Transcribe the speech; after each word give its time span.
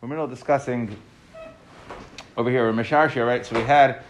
we're 0.00 0.08
middle 0.08 0.26
discussing 0.26 0.94
over 2.36 2.50
here, 2.50 2.70
Mesharshia, 2.72 3.26
right? 3.26 3.46
So 3.46 3.56
we 3.56 3.62
had 3.62 4.02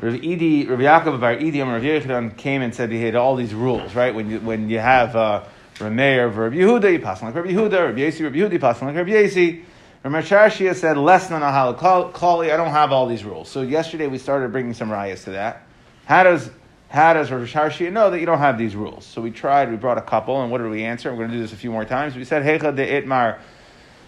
Rav 0.00 0.14
Idi, 0.14 0.68
Rav 0.68 0.78
Yaakov 0.78 1.18
Idi, 1.40 1.60
and 1.60 1.72
Rav 1.72 1.82
Yechanan 1.82 2.36
came 2.36 2.62
and 2.62 2.72
said 2.72 2.92
he 2.92 3.02
had 3.02 3.16
all 3.16 3.34
these 3.34 3.52
rules, 3.52 3.94
right? 3.94 4.14
When 4.14 4.30
you, 4.30 4.38
when 4.38 4.70
you 4.70 4.78
have 4.78 5.16
uh, 5.16 5.44
Rameir 5.76 6.28
of 6.28 6.36
Rav 6.36 6.52
Yehuda, 6.52 6.92
you 6.92 7.00
pass 7.00 7.22
on 7.22 7.26
like 7.26 7.34
Rav 7.34 7.44
Yehuda, 7.44 7.88
Rav 7.88 7.96
Yesi, 7.96 8.22
Rav 8.22 8.32
Yehuda, 8.34 8.52
you 8.52 8.58
pass 8.60 8.80
on 8.80 8.88
like 8.88 8.96
Rav 8.96 9.06
Yesi. 9.06 9.64
Rav 10.04 10.76
said, 10.76 10.96
less 10.96 11.26
than 11.26 11.42
a 11.42 11.46
halakali, 11.46 12.52
I 12.52 12.56
don't 12.56 12.70
have 12.70 12.92
all 12.92 13.08
these 13.08 13.24
rules. 13.24 13.48
So 13.48 13.62
yesterday 13.62 14.06
we 14.06 14.18
started 14.18 14.52
bringing 14.52 14.74
some 14.74 14.90
rayas 14.90 15.24
to 15.24 15.30
that. 15.30 15.66
How 16.04 16.22
does 16.22 16.50
how 16.88 17.14
does 17.14 17.30
Shashia 17.30 17.90
know 17.90 18.10
that 18.10 18.20
you 18.20 18.26
don't 18.26 18.38
have 18.38 18.58
these 18.58 18.76
rules? 18.76 19.04
So 19.04 19.20
we 19.20 19.32
tried, 19.32 19.72
we 19.72 19.76
brought 19.76 19.98
a 19.98 20.02
couple, 20.02 20.40
and 20.42 20.52
what 20.52 20.58
did 20.58 20.70
we 20.70 20.84
answer? 20.84 21.10
We're 21.10 21.18
going 21.18 21.30
to 21.30 21.36
do 21.36 21.42
this 21.42 21.52
a 21.52 21.56
few 21.56 21.72
more 21.72 21.84
times. 21.84 22.14
We 22.14 22.24
said, 22.24 22.44
Hecha 22.44 22.76
de 22.76 23.02
Itmar. 23.02 23.40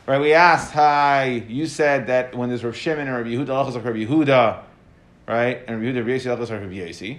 Right, 0.08 0.22
we 0.22 0.32
asked, 0.32 0.72
hi, 0.72 1.44
you 1.48 1.66
said 1.66 2.06
that 2.06 2.34
when 2.34 2.48
there's 2.48 2.64
Rav 2.64 2.74
Shimon 2.74 3.08
and 3.08 3.14
Rav 3.14 3.26
Yehuda, 3.26 3.48
Lachos 3.48 3.74
like 3.74 3.84
Rav 3.84 3.94
Yehuda, 3.94 4.62
right, 5.26 5.62
and 5.68 5.84
Rav 5.84 5.94
Yehuda, 5.94 6.28
Rav 6.28 6.50
like 6.50 6.62
Rav. 6.62 7.18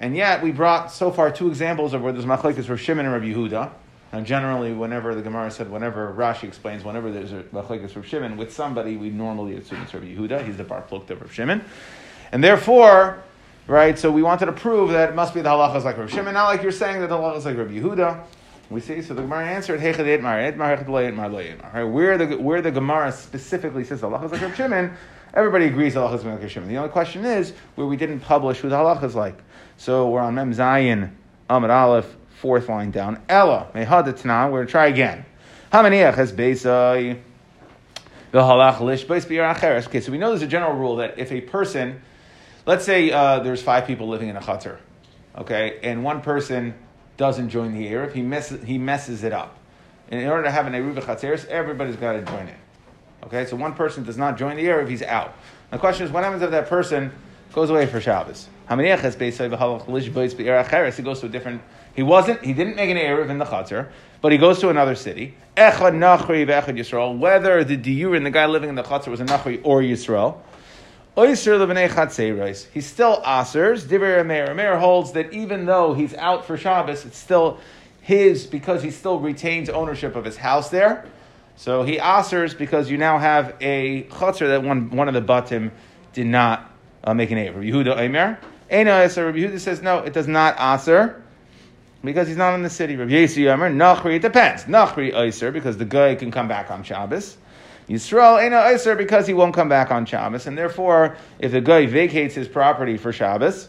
And 0.00 0.14
yet, 0.14 0.42
we 0.42 0.52
brought 0.52 0.92
so 0.92 1.10
far 1.10 1.32
two 1.32 1.48
examples 1.48 1.94
of 1.94 2.02
where 2.02 2.12
there's 2.12 2.26
machlekes 2.26 2.68
Rav 2.68 2.78
Shimon 2.78 3.06
and 3.06 3.14
Rav 3.14 3.22
Yehuda. 3.22 3.70
And 4.12 4.26
generally, 4.26 4.74
whenever 4.74 5.14
the 5.14 5.22
Gemara 5.22 5.50
said, 5.50 5.70
whenever 5.70 6.12
Rashi 6.12 6.44
explains, 6.44 6.84
whenever 6.84 7.10
there's 7.10 7.32
a 7.32 7.42
machlekes 7.54 7.96
Rav 7.96 8.04
Shimon 8.04 8.36
with 8.36 8.52
somebody, 8.52 8.98
we 8.98 9.08
normally 9.08 9.56
assume 9.56 9.80
it's 9.80 9.94
Rav 9.94 10.02
Yehuda. 10.02 10.44
He's 10.44 10.58
the 10.58 10.64
bar 10.64 10.84
plukta 10.90 11.12
of 11.12 11.22
Rav 11.22 11.32
Shimon. 11.32 11.64
And 12.32 12.44
therefore, 12.44 13.22
right? 13.66 13.98
So 13.98 14.12
we 14.12 14.22
wanted 14.22 14.44
to 14.44 14.52
prove 14.52 14.90
that 14.90 15.08
it 15.08 15.14
must 15.14 15.32
be 15.32 15.40
the 15.40 15.48
halachas 15.48 15.84
like 15.84 15.96
Rav 15.96 16.10
Shimon, 16.10 16.34
not 16.34 16.48
like 16.48 16.62
you're 16.62 16.70
saying 16.70 17.00
that 17.00 17.08
the 17.08 17.16
halachas 17.16 17.46
like 17.46 17.56
Rav 17.56 17.68
Yehuda. 17.68 18.26
We 18.70 18.80
see, 18.80 19.02
so 19.02 19.14
the 19.14 19.22
Gemara 19.22 19.48
answered, 19.48 19.80
Right? 19.80 21.82
Where 21.82 22.16
the 22.16 22.36
where 22.36 22.62
the 22.62 22.70
Gemara 22.70 23.10
specifically 23.10 23.82
says 23.82 24.00
the 24.00 24.08
halachas 24.08 24.30
like 24.30 24.42
Rav 24.42 24.54
Shimon, 24.54 24.92
everybody 25.34 25.66
agrees 25.66 25.94
the 25.94 26.00
halachas 26.00 26.24
like 26.24 26.40
Rav 26.40 26.50
Shimon. 26.50 26.68
The 26.68 26.76
only 26.76 26.90
question 26.90 27.24
is 27.24 27.52
where 27.74 27.88
we 27.88 27.96
didn't 27.96 28.20
publish 28.20 28.58
who 28.58 28.68
the 28.68 29.00
is 29.02 29.16
like. 29.16 29.42
So 29.76 30.08
we're 30.08 30.20
on 30.20 30.36
Mem 30.36 30.54
Zayin, 30.54 31.10
Amid 31.48 31.70
Aleph, 31.70 32.16
fourth 32.38 32.68
line 32.68 32.92
down. 32.92 33.20
Ella, 33.28 33.66
Mehadatanah, 33.74 34.52
we're 34.52 34.58
going 34.58 34.66
to 34.66 34.70
try 34.70 34.86
again. 34.86 35.24
Hamaniach 35.72 36.14
has 36.14 36.32
Beisai. 36.32 37.20
Okay, 38.32 40.00
so 40.00 40.12
we 40.12 40.18
know 40.18 40.28
there's 40.28 40.42
a 40.42 40.46
general 40.46 40.76
rule 40.76 40.96
that 40.96 41.18
if 41.18 41.32
a 41.32 41.40
person 41.40 42.00
let's 42.66 42.84
say 42.84 43.10
uh, 43.10 43.40
there's 43.40 43.62
five 43.62 43.86
people 43.86 44.08
living 44.08 44.28
in 44.28 44.36
a 44.36 44.40
chatzar, 44.40 44.78
okay, 45.36 45.78
and 45.82 46.04
one 46.04 46.20
person 46.20 46.74
doesn't 47.20 47.50
join 47.50 47.74
the 47.74 47.86
Erev, 47.86 48.14
he 48.14 48.22
messes, 48.22 48.64
he 48.64 48.78
messes 48.78 49.22
it 49.24 49.32
up. 49.34 49.54
And 50.10 50.22
in 50.22 50.26
order 50.26 50.44
to 50.44 50.50
have 50.50 50.66
an 50.66 50.72
Eruv 50.72 50.98
Chatzeres, 51.02 51.46
everybody's 51.48 51.96
got 51.96 52.14
to 52.14 52.22
join 52.22 52.46
it. 52.46 52.56
Okay, 53.24 53.44
so 53.44 53.56
one 53.56 53.74
person 53.74 54.04
does 54.04 54.16
not 54.16 54.38
join 54.38 54.56
the 54.56 54.64
Erev, 54.64 54.88
he's 54.88 55.02
out. 55.02 55.34
The 55.70 55.76
question 55.76 56.06
is, 56.06 56.12
what 56.12 56.24
happens 56.24 56.40
if 56.42 56.50
that 56.50 56.66
person 56.70 57.12
goes 57.52 57.68
away 57.68 57.84
for 57.84 58.00
Shabbos? 58.00 58.48
He 58.70 58.76
goes 58.76 59.36
to 59.36 61.26
a 61.26 61.28
different. 61.28 61.60
He 61.92 62.02
wasn't. 62.02 62.42
He 62.42 62.52
didn't 62.54 62.76
make 62.76 62.88
an 62.88 62.96
erev 62.96 63.28
in 63.28 63.38
the 63.38 63.44
chatzar, 63.44 63.88
but 64.20 64.30
he 64.30 64.38
goes 64.38 64.60
to 64.60 64.68
another 64.68 64.94
city. 64.94 65.34
Whether 65.56 65.74
the 67.64 67.76
diurin, 67.76 68.22
the 68.22 68.30
guy 68.30 68.46
living 68.46 68.68
in 68.68 68.76
the 68.76 68.84
chatzar, 68.84 69.08
was 69.08 69.20
a 69.20 69.24
nachri 69.24 69.60
or 69.64 69.82
Yisrael, 69.82 70.36
He's 71.16 71.40
still 71.40 71.60
asers. 73.22 73.82
Divrei 73.82 74.22
Rameir. 74.22 74.48
Rameir 74.48 74.78
holds 74.78 75.12
that 75.12 75.32
even 75.32 75.66
though 75.66 75.92
he's 75.92 76.14
out 76.14 76.44
for 76.44 76.56
Shabbos, 76.56 77.04
it's 77.04 77.18
still 77.18 77.58
his 78.00 78.46
because 78.46 78.82
he 78.82 78.90
still 78.90 79.18
retains 79.18 79.68
ownership 79.68 80.16
of 80.16 80.24
his 80.24 80.36
house 80.36 80.70
there. 80.70 81.06
So 81.56 81.82
he 81.82 81.98
asers 81.98 82.56
because 82.56 82.90
you 82.90 82.96
now 82.96 83.18
have 83.18 83.54
a 83.60 84.04
chatzar 84.04 84.48
that 84.48 84.62
one, 84.62 84.90
one 84.90 85.08
of 85.08 85.14
the 85.14 85.20
batim 85.20 85.72
did 86.12 86.26
not 86.26 86.70
uh, 87.04 87.12
make 87.12 87.30
an 87.30 87.38
eight. 87.38 87.50
Rabbi 87.50 87.66
Yehuda 87.66 87.96
Eimer. 87.96 88.38
Eina 88.70 89.04
Eser. 89.04 89.26
Rabbi 89.26 89.38
Yehuda 89.38 89.60
says 89.60 89.82
no, 89.82 89.98
it 89.98 90.12
does 90.12 90.28
not 90.28 90.56
aser 90.58 91.22
because 92.02 92.28
he's 92.28 92.36
not 92.36 92.54
in 92.54 92.62
the 92.62 92.70
city. 92.70 92.96
Rabbi 92.96 93.12
Yesi 93.12 93.44
Eimer. 93.44 93.70
Nachri. 93.74 94.16
It 94.16 94.22
depends. 94.22 94.64
Nachri 94.64 95.12
Eiser 95.12 95.52
because 95.52 95.76
the 95.76 95.84
guy 95.84 96.14
can 96.14 96.30
come 96.30 96.48
back 96.48 96.70
on 96.70 96.82
Shabbos. 96.82 97.36
Yisrael 97.90 98.40
ain't 98.40 98.54
Iser 98.54 98.94
because 98.94 99.26
he 99.26 99.34
won't 99.34 99.52
come 99.52 99.68
back 99.68 99.90
on 99.90 100.06
Shabbos, 100.06 100.46
and 100.46 100.56
therefore, 100.56 101.16
if 101.40 101.50
the 101.50 101.60
guy 101.60 101.86
vacates 101.86 102.36
his 102.36 102.46
property 102.46 102.96
for 102.96 103.12
Shabbos, 103.12 103.68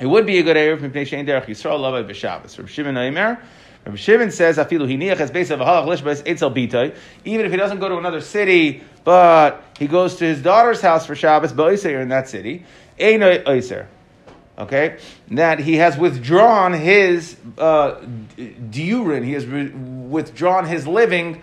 it 0.00 0.06
would 0.06 0.26
be 0.26 0.38
a 0.38 0.44
good 0.44 0.56
Erev 0.56 0.78
Mipnei 0.78 1.02
Shein 1.02 1.26
Derech 1.26 1.46
Yisrael 1.46 1.80
Lava 1.80 2.04
B'Shabbos. 2.04 2.56
Rabbi 2.56 2.70
Shimon 2.70 2.96
Aimer, 2.96 3.42
Rabbi 3.84 3.96
Shimon 3.96 4.30
says, 4.30 4.58
Afilu 4.58 4.86
Hiniach 4.86 5.18
a 5.20 6.50
bitay. 6.50 6.96
Even 7.24 7.46
if 7.46 7.50
he 7.50 7.56
doesn't 7.56 7.80
go 7.80 7.88
to 7.88 7.98
another 7.98 8.20
city, 8.20 8.84
but 9.02 9.64
he 9.76 9.88
goes 9.88 10.14
to 10.16 10.24
his 10.24 10.40
daughter's 10.40 10.80
house 10.80 11.04
for 11.04 11.16
Shabbos, 11.16 11.52
Ba'Iser 11.52 12.00
in 12.00 12.10
that 12.10 12.28
city, 12.28 12.64
ain't 12.96 13.24
Iser. 13.24 13.88
Okay, 14.58 14.98
that 15.32 15.58
he 15.58 15.74
has 15.76 15.98
withdrawn 15.98 16.72
his 16.72 17.36
uh, 17.58 18.00
diurin, 18.38 19.22
he 19.22 19.32
has 19.32 19.44
re- 19.44 19.68
withdrawn 19.68 20.64
his 20.64 20.86
living 20.86 21.42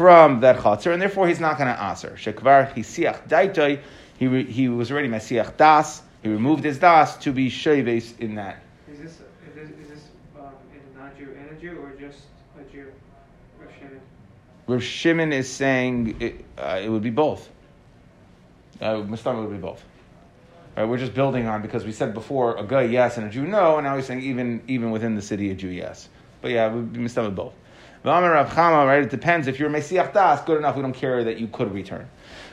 from 0.00 0.40
that 0.40 0.56
chatzar, 0.56 0.94
and 0.94 1.02
therefore 1.02 1.28
he's 1.28 1.40
not 1.40 1.58
going 1.58 1.68
to 1.68 1.78
answer. 1.78 2.16
Shekvar 2.16 2.74
hisiach 2.74 3.28
daitoi, 3.28 3.78
he 4.18 4.44
he 4.44 4.66
was 4.66 4.90
already 4.90 5.08
mesiach 5.08 5.58
das. 5.58 6.00
He 6.22 6.30
removed 6.30 6.64
his 6.64 6.78
das 6.78 7.18
to 7.18 7.32
be 7.32 7.50
sheves 7.50 8.18
in 8.18 8.36
that. 8.36 8.62
Is 8.90 8.98
this 8.98 9.12
is 9.12 9.54
this, 9.54 9.68
is 9.68 9.88
this 9.90 10.04
um, 10.38 10.46
in 10.72 10.80
a 10.80 10.98
non-Jew 10.98 11.36
and 11.38 11.54
a 11.54 11.60
Jew, 11.60 11.78
or 11.82 11.92
just 12.00 12.20
a 12.58 12.62
Jew? 12.72 12.90
Rav 13.58 13.68
Shimon. 13.78 14.00
Rav 14.68 14.82
Shimon 14.82 15.32
is 15.34 15.50
saying 15.50 16.16
it, 16.18 16.46
uh, 16.56 16.80
it 16.82 16.88
would 16.88 17.02
be 17.02 17.10
both. 17.10 17.50
Uh, 18.80 19.02
Mustama 19.02 19.46
would 19.46 19.54
be 19.54 19.60
both. 19.60 19.84
Right, 20.78 20.84
we're 20.84 20.96
just 20.96 21.12
building 21.12 21.46
on 21.46 21.60
because 21.60 21.84
we 21.84 21.92
said 21.92 22.14
before 22.14 22.56
a 22.56 22.64
guy 22.64 22.84
yes 22.84 23.18
and 23.18 23.26
a 23.26 23.30
Jew 23.30 23.46
no, 23.46 23.76
and 23.76 23.84
now 23.84 23.96
he's 23.96 24.06
saying 24.06 24.22
even 24.22 24.62
even 24.66 24.92
within 24.92 25.14
the 25.14 25.20
city 25.20 25.50
a 25.50 25.54
Jew 25.54 25.68
yes. 25.68 26.08
But 26.40 26.52
yeah, 26.52 26.68
it 26.68 26.72
would 26.72 26.94
be 26.94 27.00
Mustama 27.00 27.34
both. 27.34 27.52
Right? 28.02 29.02
It 29.02 29.10
depends. 29.10 29.46
If 29.46 29.58
you're 29.58 29.70
Mesiach 29.70 30.12
Das, 30.12 30.42
good 30.44 30.58
enough. 30.58 30.76
We 30.76 30.82
don't 30.82 30.92
care 30.92 31.24
that 31.24 31.38
you 31.38 31.48
could 31.48 31.72
return. 31.72 32.08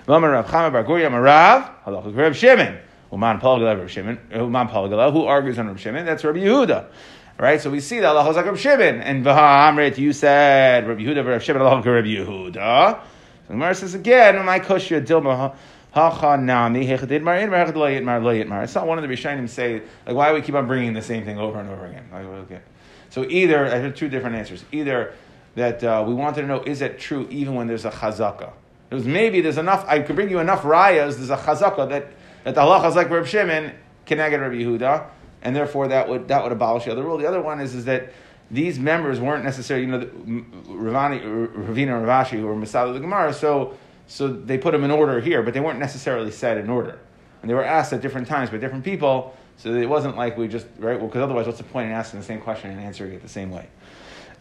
Rav 0.07 0.21
Chama 0.47 0.71
Bar 0.71 0.83
Guria 0.83 1.09
Marav 1.09 1.83
Halachas 1.83 2.15
Rav 2.15 2.35
Shimon. 2.35 2.79
Uman 3.11 3.39
Palgala 3.39 3.77
Rav 3.79 3.89
Shimon. 3.89 4.19
Uman 4.33 4.67
Palgala. 4.67 5.11
Who 5.11 5.25
argues 5.25 5.57
on 5.59 5.67
Rav 5.67 5.79
Shimon? 5.79 6.05
That's 6.05 6.23
Rav 6.23 6.35
Yehuda. 6.35 6.87
Right, 7.39 7.61
so 7.61 7.69
we 7.69 7.81
see 7.81 7.99
that 7.99 8.15
Allah 8.15 8.31
like 8.31 8.45
Rav 8.47 8.59
Shimon, 8.59 8.99
and 8.99 9.23
V'ha'amrit, 9.23 9.99
you 9.99 10.11
said 10.11 10.87
Rav 10.87 10.97
Yehuda, 10.97 11.23
Rav 11.23 11.43
Shimon, 11.43 11.61
Allah 11.61 11.75
Rav 11.75 12.03
Yehuda. 12.03 12.99
So 13.47 13.53
Gemara 13.53 13.75
says 13.75 13.93
again, 13.93 14.43
my 14.43 14.59
kushya 14.59 15.05
dilma 15.05 15.55
it's 15.97 16.13
not 18.75 18.87
one 18.87 18.97
of 18.99 19.09
the 19.09 19.15
Rishonim 19.15 19.49
say, 19.49 19.81
like, 20.05 20.15
why 20.15 20.29
do 20.29 20.35
we 20.35 20.41
keep 20.41 20.53
on 20.53 20.67
bringing 20.67 20.93
the 20.93 21.01
same 21.01 21.25
thing 21.25 21.39
over 21.39 21.59
and 21.59 21.69
over 21.69 21.87
again? 21.87 22.07
Like, 22.11 22.25
okay. 22.25 22.59
So 23.09 23.25
either, 23.27 23.65
I 23.65 23.77
have 23.77 23.95
two 23.95 24.07
different 24.07 24.35
answers. 24.35 24.63
Either 24.71 25.15
that 25.57 25.83
uh, 25.83 26.05
we 26.07 26.13
wanted 26.13 26.41
to 26.41 26.47
know 26.47 26.61
is 26.61 26.81
it 26.81 26.99
true 26.99 27.27
even 27.31 27.55
when 27.55 27.65
there's 27.65 27.83
a 27.83 27.89
chazaka? 27.89 28.53
It 28.91 28.95
was 28.95 29.05
maybe 29.05 29.41
there's 29.41 29.57
enough, 29.57 29.83
I 29.87 29.99
could 29.99 30.15
bring 30.15 30.29
you 30.29 30.37
enough 30.37 30.61
rayas, 30.61 31.17
there's 31.17 31.31
a 31.31 31.35
chazaka 31.35 31.89
that, 31.89 32.11
that 32.43 32.53
the 32.53 32.61
halacha 32.61 32.89
is 32.89 32.95
like 32.95 33.09
Reb 33.09 33.25
Shimon, 33.25 33.73
Keneged 34.05 34.39
Reb 34.39 34.51
Yehuda, 34.51 35.07
and 35.41 35.55
therefore 35.55 35.87
that 35.87 36.07
would, 36.07 36.27
that 36.27 36.43
would 36.43 36.51
abolish 36.51 36.85
the 36.85 36.91
other 36.91 37.01
rule. 37.01 37.17
The 37.17 37.25
other 37.25 37.41
one 37.41 37.59
is, 37.59 37.73
is 37.73 37.85
that 37.85 38.13
these 38.51 38.77
members 38.77 39.19
weren't 39.19 39.43
necessarily, 39.43 39.87
you 39.87 39.91
know, 39.91 40.05
Ravani, 40.67 41.21
Ravina 41.23 41.97
and 41.97 42.05
Ravashi 42.05 42.39
who 42.39 42.45
were 42.45 42.55
Masada 42.55 42.93
the 42.93 42.99
Gemara, 42.99 43.33
so, 43.33 43.75
so 44.05 44.27
they 44.27 44.59
put 44.59 44.73
them 44.73 44.83
in 44.83 44.91
order 44.91 45.19
here, 45.19 45.41
but 45.41 45.55
they 45.55 45.59
weren't 45.59 45.79
necessarily 45.79 46.29
set 46.29 46.57
in 46.57 46.69
order. 46.69 46.99
And 47.41 47.49
they 47.49 47.55
were 47.55 47.65
asked 47.65 47.93
at 47.93 48.01
different 48.01 48.27
times 48.27 48.51
by 48.51 48.57
different 48.57 48.85
people, 48.85 49.35
so 49.57 49.73
it 49.73 49.89
wasn't 49.89 50.17
like 50.17 50.37
we 50.37 50.47
just, 50.47 50.67
right, 50.77 50.99
well, 50.99 51.07
because 51.07 51.23
otherwise 51.23 51.47
what's 51.47 51.57
the 51.57 51.63
point 51.63 51.87
in 51.87 51.93
asking 51.93 52.19
the 52.19 52.25
same 52.27 52.41
question 52.41 52.69
and 52.69 52.79
answering 52.79 53.13
it 53.13 53.23
the 53.23 53.27
same 53.27 53.49
way? 53.49 53.67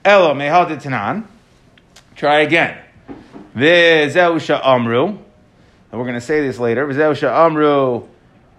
Elo 0.07 0.35
mehaditanan. 0.35 1.25
Try 2.15 2.43
again. 2.43 2.79
V'zeu 3.57 4.61
amru. 4.65 5.07
And 5.09 5.19
we're 5.93 6.05
going 6.05 6.15
to 6.15 6.21
say 6.21 6.47
this 6.47 6.61
later. 6.61 6.87
V'zeu 6.87 7.29
amru. 7.29 8.07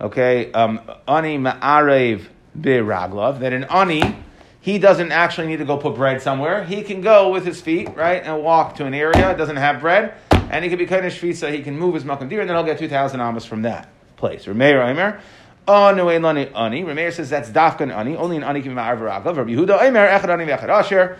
Okay. 0.02 0.52
Um, 0.52 0.82
ani 1.08 1.38
ma'arev 1.38 2.28
biraglav. 2.60 3.40
That 3.40 3.54
an 3.54 3.64
ani, 3.64 4.18
he 4.60 4.78
doesn't 4.78 5.14
actually 5.14 5.48
need 5.48 5.60
to 5.60 5.66
go 5.66 5.78
put 5.78 5.96
bread 5.96 6.22
somewhere. 6.22 6.66
He 6.66 6.82
can 6.82 7.00
go 7.00 7.30
with 7.30 7.46
his 7.46 7.62
feet, 7.62 7.96
right, 7.96 8.22
and 8.22 8.44
walk 8.44 8.76
to 8.76 8.86
an 8.86 8.94
area, 8.94 9.14
that 9.14 9.38
doesn't 9.38 9.56
have 9.56 9.80
bread, 9.80 10.16
and 10.52 10.66
he 10.66 10.70
can 10.70 10.78
be 10.78 10.86
kind 10.86 11.06
of 11.06 11.14
shvisa, 11.14 11.54
he 11.54 11.64
can 11.64 11.80
move 11.80 11.94
his 11.96 12.04
makom 12.04 12.28
deer, 12.28 12.42
and 12.42 12.50
then 12.50 12.58
he'll 12.58 12.66
get 12.66 12.78
2,000 12.78 13.22
amas 13.22 13.46
from 13.46 13.62
that 13.62 13.88
place. 14.18 14.48
Remeir 14.48 14.86
Aimer. 14.86 15.22
Ani. 15.70 16.84
Remeir 16.84 17.14
says 17.14 17.30
that's 17.30 17.50
dafkan 17.50 17.96
ani. 17.96 18.18
Only 18.18 18.36
an 18.36 18.44
ani 18.44 18.62
can 18.62 18.72
be 18.72 18.82
ma'ar 18.82 18.98
v'raglav. 18.98 19.38
Rabbi 19.38 19.52
Yehuda 19.52 19.82
Aimer. 19.82 20.08
Echad 20.08 20.30
ani 20.30 20.46
v'echad 20.46 20.68
asher. 20.68 21.18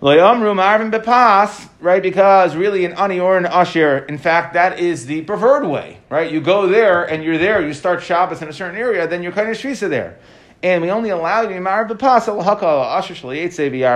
Right? 0.00 2.02
Because 2.02 2.56
really 2.56 2.84
an 2.84 2.92
ani 2.94 3.18
or 3.18 3.38
an 3.38 3.46
usher, 3.46 3.98
in 3.98 4.18
fact, 4.18 4.54
that 4.54 4.78
is 4.78 5.06
the 5.06 5.22
preferred 5.22 5.66
way, 5.66 5.98
right? 6.10 6.30
You 6.30 6.40
go 6.40 6.66
there 6.66 7.04
and 7.04 7.24
you're 7.24 7.38
there, 7.38 7.66
you 7.66 7.72
start 7.72 8.02
Shabbos 8.02 8.42
in 8.42 8.48
a 8.48 8.52
certain 8.52 8.76
area, 8.76 9.06
then 9.06 9.22
you're 9.22 9.32
kind 9.32 9.48
of 9.48 9.56
shvisa 9.56 9.88
there. 9.88 10.18
And 10.62 10.82
we 10.82 10.90
only 10.90 11.10
allow 11.10 11.42
you 11.42 11.48
to 11.48 11.54
v'yar 11.54 11.88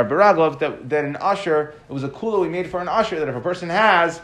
baraglov 0.08 0.58
that 0.58 0.90
that 0.90 1.04
an 1.04 1.16
usher 1.16 1.74
it 1.88 1.92
was 1.92 2.04
a 2.04 2.08
kula 2.08 2.40
we 2.40 2.48
made 2.48 2.68
for 2.68 2.80
an 2.80 2.88
usher 2.88 3.18
that 3.18 3.28
if 3.28 3.34
a 3.34 3.40
person 3.40 3.70
has 3.70 4.20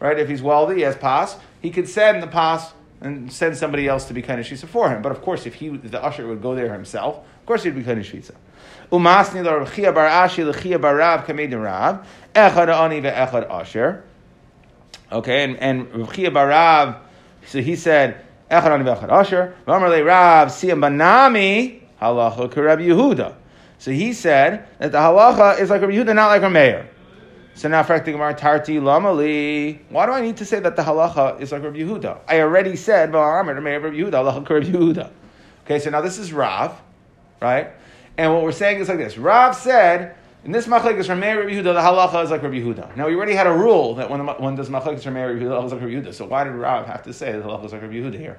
right? 0.00 0.18
If 0.18 0.28
he's 0.28 0.42
wealthy, 0.42 0.76
he 0.76 0.80
has 0.82 0.96
pas, 0.96 1.36
he 1.60 1.70
could 1.70 1.88
send 1.88 2.22
the 2.22 2.26
pas 2.26 2.72
and 3.00 3.32
send 3.32 3.56
somebody 3.56 3.86
else 3.88 4.06
to 4.06 4.14
be 4.14 4.22
kind 4.22 4.40
of 4.40 4.46
shvisa 4.46 4.66
for 4.66 4.90
him. 4.90 5.02
But 5.02 5.12
of 5.12 5.22
course, 5.22 5.46
if 5.46 5.54
he, 5.54 5.68
the 5.68 6.02
usher 6.02 6.26
would 6.26 6.42
go 6.42 6.54
there 6.54 6.72
himself, 6.72 7.18
of 7.18 7.46
course 7.46 7.62
he'd 7.62 7.74
be 7.74 7.82
kind 7.82 8.00
of 8.00 8.06
shvisa. 8.06 8.34
Umasni 8.90 9.44
lo 9.44 9.64
Chia 9.66 9.92
bar 9.92 10.08
Ashi 10.08 10.44
l'Chia 10.44 10.80
bar 10.80 10.96
Rav 10.96 11.26
kamedin 11.26 11.62
Rav 11.62 12.06
echad 12.34 12.68
ani 12.68 13.00
ve'echad 13.00 13.50
asher. 13.50 14.04
Okay, 15.12 15.44
and 15.44 15.56
and 15.56 16.12
Chia 16.12 16.30
bar 16.30 16.48
Rav, 16.48 16.96
so 17.46 17.60
he 17.60 17.76
said 17.76 18.24
echad 18.50 18.70
ani 18.70 18.84
ve'echad 18.84 19.10
asher. 19.10 19.54
V'amar 19.66 19.90
le 19.90 20.04
Rav 20.04 20.48
siyam 20.48 20.80
banami 20.80 21.82
halacha 22.00 22.52
k'Rab 22.52 22.84
Yehuda. 22.84 23.34
So 23.78 23.90
he 23.90 24.12
said 24.12 24.66
that 24.78 24.92
the 24.92 24.98
halacha 24.98 25.60
is 25.60 25.70
like 25.70 25.82
a 25.82 25.86
Yehuda, 25.86 26.14
not 26.14 26.28
like 26.28 26.42
a 26.42 26.50
mayor. 26.50 26.88
So 27.56 27.70
now, 27.70 27.82
Frak 27.82 28.04
Gemara 28.04 28.34
Tarti 28.34 28.74
Lamali. 28.74 29.78
Why 29.88 30.04
do 30.04 30.12
I 30.12 30.20
need 30.20 30.36
to 30.36 30.44
say 30.44 30.60
that 30.60 30.76
the 30.76 30.82
halacha 30.82 31.40
is 31.40 31.52
like 31.52 31.62
Rabbi 31.62 31.78
Yehuda? 31.78 32.18
I 32.28 32.42
already 32.42 32.76
said, 32.76 33.14
Rabbi 33.14 33.50
Yehuda, 33.50 34.10
halacha 34.10 34.50
Rabbi 34.50 34.66
Yehuda. 34.66 35.10
Okay, 35.64 35.78
so 35.78 35.88
now 35.88 36.02
this 36.02 36.18
is 36.18 36.34
Rav, 36.34 36.78
right? 37.40 37.70
And 38.18 38.34
what 38.34 38.42
we're 38.42 38.52
saying 38.52 38.80
is 38.80 38.90
like 38.90 38.98
this: 38.98 39.16
Rav 39.16 39.56
said 39.56 40.16
in 40.44 40.52
this 40.52 40.66
machlekes 40.66 41.06
from 41.06 41.18
Meir 41.20 41.40
Rabbi 41.40 41.52
Yehuda, 41.52 41.62
the 41.62 41.80
halacha 41.80 42.24
is 42.24 42.30
like 42.30 42.42
Rabbi 42.42 42.56
Yehuda. 42.56 42.94
Now 42.94 43.06
we 43.06 43.14
already 43.16 43.34
had 43.34 43.46
a 43.46 43.52
rule 43.52 43.94
that 43.94 44.10
when 44.10 44.26
when 44.26 44.54
does 44.54 44.68
machlekes 44.68 45.04
from 45.04 45.14
Meir 45.14 45.32
Rabbi 45.32 45.42
Yehuda, 45.42 45.48
the 45.48 45.54
halacha 45.54 45.64
is 45.64 45.72
like 45.72 45.80
Rabbi 45.80 45.94
Yehuda. 45.94 46.14
So 46.14 46.26
why 46.26 46.44
did 46.44 46.52
Rav 46.52 46.86
have 46.86 47.04
to 47.04 47.14
say 47.14 47.32
the 47.32 47.38
halacha 47.38 47.64
is 47.64 47.72
like 47.72 47.80
Rabbi 47.80 47.94
Yehuda 47.94 48.18
here? 48.18 48.38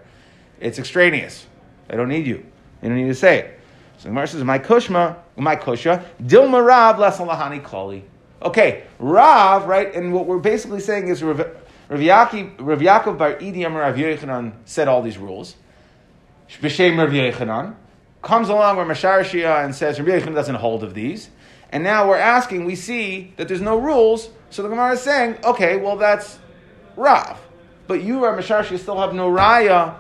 It's 0.60 0.78
extraneous. 0.78 1.48
I 1.90 1.96
don't 1.96 2.10
need 2.10 2.28
you. 2.28 2.46
You 2.84 2.90
don't 2.90 2.96
need 2.96 3.08
to 3.08 3.16
say 3.16 3.40
it. 3.40 3.60
So 3.98 4.10
Gemara 4.10 4.28
says, 4.28 4.44
"My 4.44 4.60
kushma, 4.60 5.18
my 5.38 5.56
kusha, 5.56 6.06
dilma 6.22 6.64
Rav 6.64 6.98
lesalahani 6.98 7.64
koli." 7.64 8.04
Okay, 8.42 8.84
Rav, 9.00 9.66
right, 9.66 9.94
and 9.96 10.14
what 10.14 10.28
we're 10.28 10.38
basically 10.38 10.80
saying 10.80 11.08
is 11.08 11.24
Rav, 11.24 11.40
Rav, 11.40 12.00
Yaakov, 12.00 12.56
Rav 12.60 12.80
Yaakov 12.80 13.18
Bar 13.18 13.34
Idi 13.36 13.66
Rav 13.66 13.96
Yechanan 13.96 14.54
said 14.66 14.88
all 14.88 15.02
these 15.02 15.18
rules. 15.18 15.56
B'Shem 16.48 17.00
Rav 17.00 17.10
Yechanan 17.10 17.76
comes 18.22 18.50
along 18.50 18.78
with 18.78 18.88
Mashar 18.88 19.22
Shia 19.22 19.66
and 19.66 19.74
says 19.74 20.00
Rav 20.00 20.08
Yechanan 20.08 20.36
doesn't 20.36 20.56
hold 20.56 20.84
of 20.84 20.94
these. 20.94 21.30
And 21.72 21.84
now 21.84 22.08
we're 22.08 22.18
asking, 22.18 22.66
we 22.66 22.76
see 22.76 23.34
that 23.38 23.48
there's 23.48 23.62
no 23.62 23.78
rules, 23.78 24.30
so 24.52 24.62
the 24.62 24.70
Gemara 24.70 24.94
is 24.94 25.02
saying, 25.02 25.38
okay, 25.44 25.78
well 25.78 25.98
that's 25.98 26.38
Rav. 26.96 27.40
But 27.88 28.04
you, 28.04 28.24
Rav 28.24 28.38
Mashar 28.38 28.64
Shia, 28.64 28.78
still 28.78 29.00
have 29.00 29.16
no 29.16 29.32
raya 29.32 29.96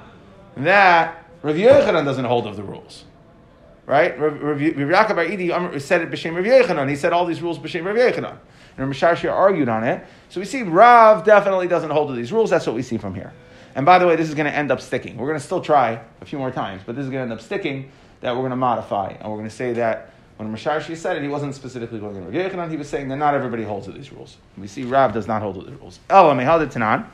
that 0.57 1.25
Rav 1.41 1.55
Yechanan 1.55 2.05
doesn't 2.05 2.25
hold 2.25 2.45
of 2.45 2.55
the 2.55 2.63
rules 2.63 3.03
right? 3.87 4.19
Rav 4.19 4.33
Yaakov 4.59 5.29
Idi 5.29 5.51
um, 5.51 5.79
said 5.79 6.01
it 6.01 6.11
b'shem 6.11 6.35
Rav 6.35 6.45
Yechanan. 6.45 6.87
He 6.87 6.95
said 6.95 7.13
all 7.13 7.25
these 7.25 7.41
rules 7.41 7.57
b'shem 7.57 7.85
Rav 7.85 7.95
Yechanan. 7.95 8.37
And 8.77 8.87
Rav 8.87 8.95
Shashir 8.95 9.31
argued 9.31 9.69
on 9.69 9.83
it. 9.83 10.05
So 10.29 10.39
we 10.39 10.45
see 10.45 10.61
Rav 10.61 11.23
definitely 11.23 11.67
doesn't 11.67 11.89
hold 11.89 12.09
to 12.09 12.13
these 12.13 12.31
rules. 12.31 12.51
That's 12.51 12.67
what 12.67 12.75
we 12.75 12.83
see 12.83 12.97
from 12.97 13.15
here. 13.15 13.33
And 13.73 13.85
by 13.85 13.97
the 13.97 14.05
way, 14.05 14.15
this 14.15 14.27
is 14.27 14.35
going 14.35 14.45
to 14.45 14.55
end 14.55 14.71
up 14.71 14.81
sticking. 14.81 15.17
We're 15.17 15.27
going 15.27 15.39
to 15.39 15.43
still 15.43 15.61
try 15.61 16.01
a 16.21 16.25
few 16.25 16.37
more 16.37 16.51
times, 16.51 16.83
but 16.85 16.95
this 16.95 17.05
is 17.05 17.09
going 17.09 17.27
to 17.27 17.31
end 17.31 17.39
up 17.39 17.41
sticking 17.41 17.91
that 18.21 18.33
we're 18.33 18.41
going 18.41 18.51
to 18.51 18.57
modify. 18.57 19.11
And 19.11 19.31
we're 19.31 19.37
going 19.37 19.49
to 19.49 19.55
say 19.55 19.73
that 19.73 20.11
when 20.35 20.53
Masharshi 20.53 20.95
said 20.97 21.15
it, 21.15 21.23
he 21.23 21.29
wasn't 21.29 21.55
specifically 21.55 21.99
going 21.99 22.15
to 22.15 22.21
Rav 22.21 22.33
Yechanan. 22.33 22.69
He 22.69 22.77
was 22.77 22.89
saying 22.89 23.07
that 23.07 23.15
not 23.15 23.33
everybody 23.35 23.63
holds 23.63 23.85
to 23.85 23.93
these 23.93 24.11
rules. 24.11 24.37
We 24.57 24.67
see 24.67 24.83
Rav 24.83 25.13
does 25.13 25.27
not 25.27 25.41
hold 25.41 25.55
to 25.55 25.61
the 25.61 25.71
rules. 25.77 25.99
Elamei 26.09 26.45
Tanan. 26.69 27.07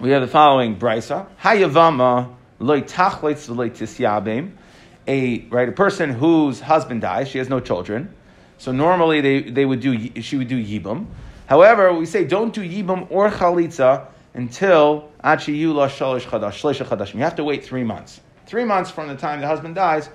We 0.00 0.10
have 0.10 0.20
the 0.20 0.28
following 0.28 0.76
brisa. 0.76 1.26
Hayavama 1.40 2.34
loy 2.58 2.80
tachleitz 2.82 3.48
v'loy 3.48 3.70
tisyabim 3.70 4.52
a 5.08 5.40
right 5.50 5.68
a 5.68 5.72
person 5.72 6.10
whose 6.10 6.60
husband 6.60 7.00
dies, 7.00 7.28
she 7.28 7.38
has 7.38 7.48
no 7.48 7.60
children. 7.60 8.14
So 8.58 8.72
normally 8.72 9.20
they, 9.20 9.42
they 9.42 9.64
would 9.64 9.80
do 9.80 10.22
she 10.22 10.36
would 10.36 10.48
do 10.48 10.62
yibum. 10.62 11.06
However, 11.46 11.92
we 11.92 12.06
say 12.06 12.24
don't 12.24 12.52
do 12.52 12.62
yibum 12.62 13.06
or 13.10 13.30
chalitza 13.30 14.06
until 14.34 15.10
achiyula 15.22 15.88
shalosh 15.88 16.22
chadash 16.22 16.86
chadash. 16.86 17.14
You 17.14 17.20
have 17.20 17.36
to 17.36 17.44
wait 17.44 17.64
three 17.64 17.84
months. 17.84 18.20
Three 18.46 18.64
months 18.64 18.90
from 18.90 19.08
the 19.08 19.16
time 19.16 19.40
the 19.40 19.46
husband 19.46 19.74
dies 19.74 20.08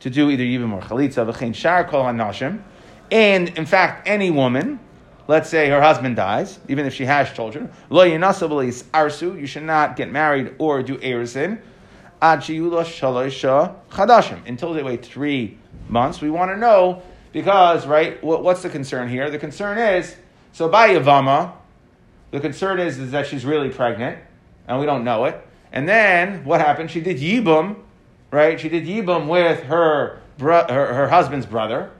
to 0.00 0.10
do 0.10 0.30
either 0.30 0.44
yibum 0.44 0.72
or 0.72 0.80
chalitza. 0.80 1.30
V'chein 1.30 1.54
shar 1.54 1.84
kol 1.84 2.04
hanashim. 2.04 2.62
And 3.10 3.48
in 3.56 3.64
fact, 3.64 4.06
any 4.06 4.30
woman, 4.30 4.78
let's 5.28 5.48
say 5.48 5.70
her 5.70 5.80
husband 5.80 6.16
dies, 6.16 6.58
even 6.68 6.84
if 6.84 6.92
she 6.92 7.06
has 7.06 7.32
children, 7.32 7.70
lo 7.88 8.04
arsu. 8.04 9.40
You 9.40 9.46
should 9.46 9.62
not 9.62 9.96
get 9.96 10.12
married 10.12 10.54
or 10.58 10.82
do 10.82 10.98
erisin 10.98 11.60
until 14.46 14.74
they 14.74 14.82
wait 14.82 15.04
three 15.04 15.58
months. 15.88 16.20
We 16.20 16.30
want 16.30 16.50
to 16.50 16.56
know 16.56 17.02
because, 17.32 17.86
right, 17.86 18.22
what's 18.22 18.62
the 18.62 18.70
concern 18.70 19.08
here? 19.08 19.30
The 19.30 19.38
concern 19.38 19.78
is, 19.78 20.16
so 20.52 20.68
by 20.68 20.90
Yavama, 20.90 21.52
the 22.30 22.40
concern 22.40 22.80
is, 22.80 22.98
is 22.98 23.12
that 23.12 23.26
she's 23.26 23.44
really 23.44 23.70
pregnant, 23.70 24.18
and 24.66 24.80
we 24.80 24.86
don't 24.86 25.04
know 25.04 25.24
it. 25.26 25.40
And 25.72 25.88
then 25.88 26.44
what 26.44 26.60
happened? 26.60 26.90
She 26.90 27.00
did 27.00 27.18
Yibum, 27.18 27.76
right? 28.30 28.58
She 28.58 28.68
did 28.68 28.84
Yibum 28.84 29.28
with 29.28 29.62
her, 29.64 30.20
bro- 30.38 30.66
her, 30.68 30.94
her 30.94 31.08
husband's 31.08 31.46
brother, 31.46 31.90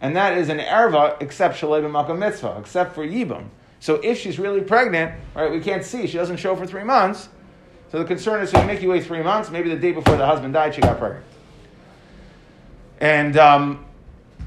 and 0.00 0.16
that 0.16 0.38
is 0.38 0.48
an 0.48 0.58
erva 0.58 1.20
except 1.20 1.60
Shalei 1.60 1.82
Makam 1.82 2.18
Mitzvah, 2.18 2.56
except 2.58 2.94
for 2.94 3.06
Yibum. 3.06 3.48
So 3.80 3.96
if 3.96 4.18
she's 4.18 4.38
really 4.38 4.60
pregnant, 4.60 5.12
right, 5.34 5.50
we 5.50 5.60
can't 5.60 5.84
see, 5.84 6.06
she 6.06 6.16
doesn't 6.16 6.38
show 6.38 6.56
for 6.56 6.66
three 6.66 6.84
months, 6.84 7.28
so 7.90 7.98
the 7.98 8.04
concern 8.04 8.42
is, 8.42 8.50
so 8.50 8.60
you 8.60 8.66
make 8.66 8.82
you 8.82 8.90
wait 8.90 9.04
three 9.04 9.22
months. 9.22 9.50
Maybe 9.50 9.70
the 9.70 9.76
day 9.76 9.92
before 9.92 10.16
the 10.16 10.26
husband 10.26 10.52
died, 10.52 10.74
she 10.74 10.80
got 10.80 10.98
pregnant. 10.98 11.24
And 13.00 13.36
um, 13.36 13.84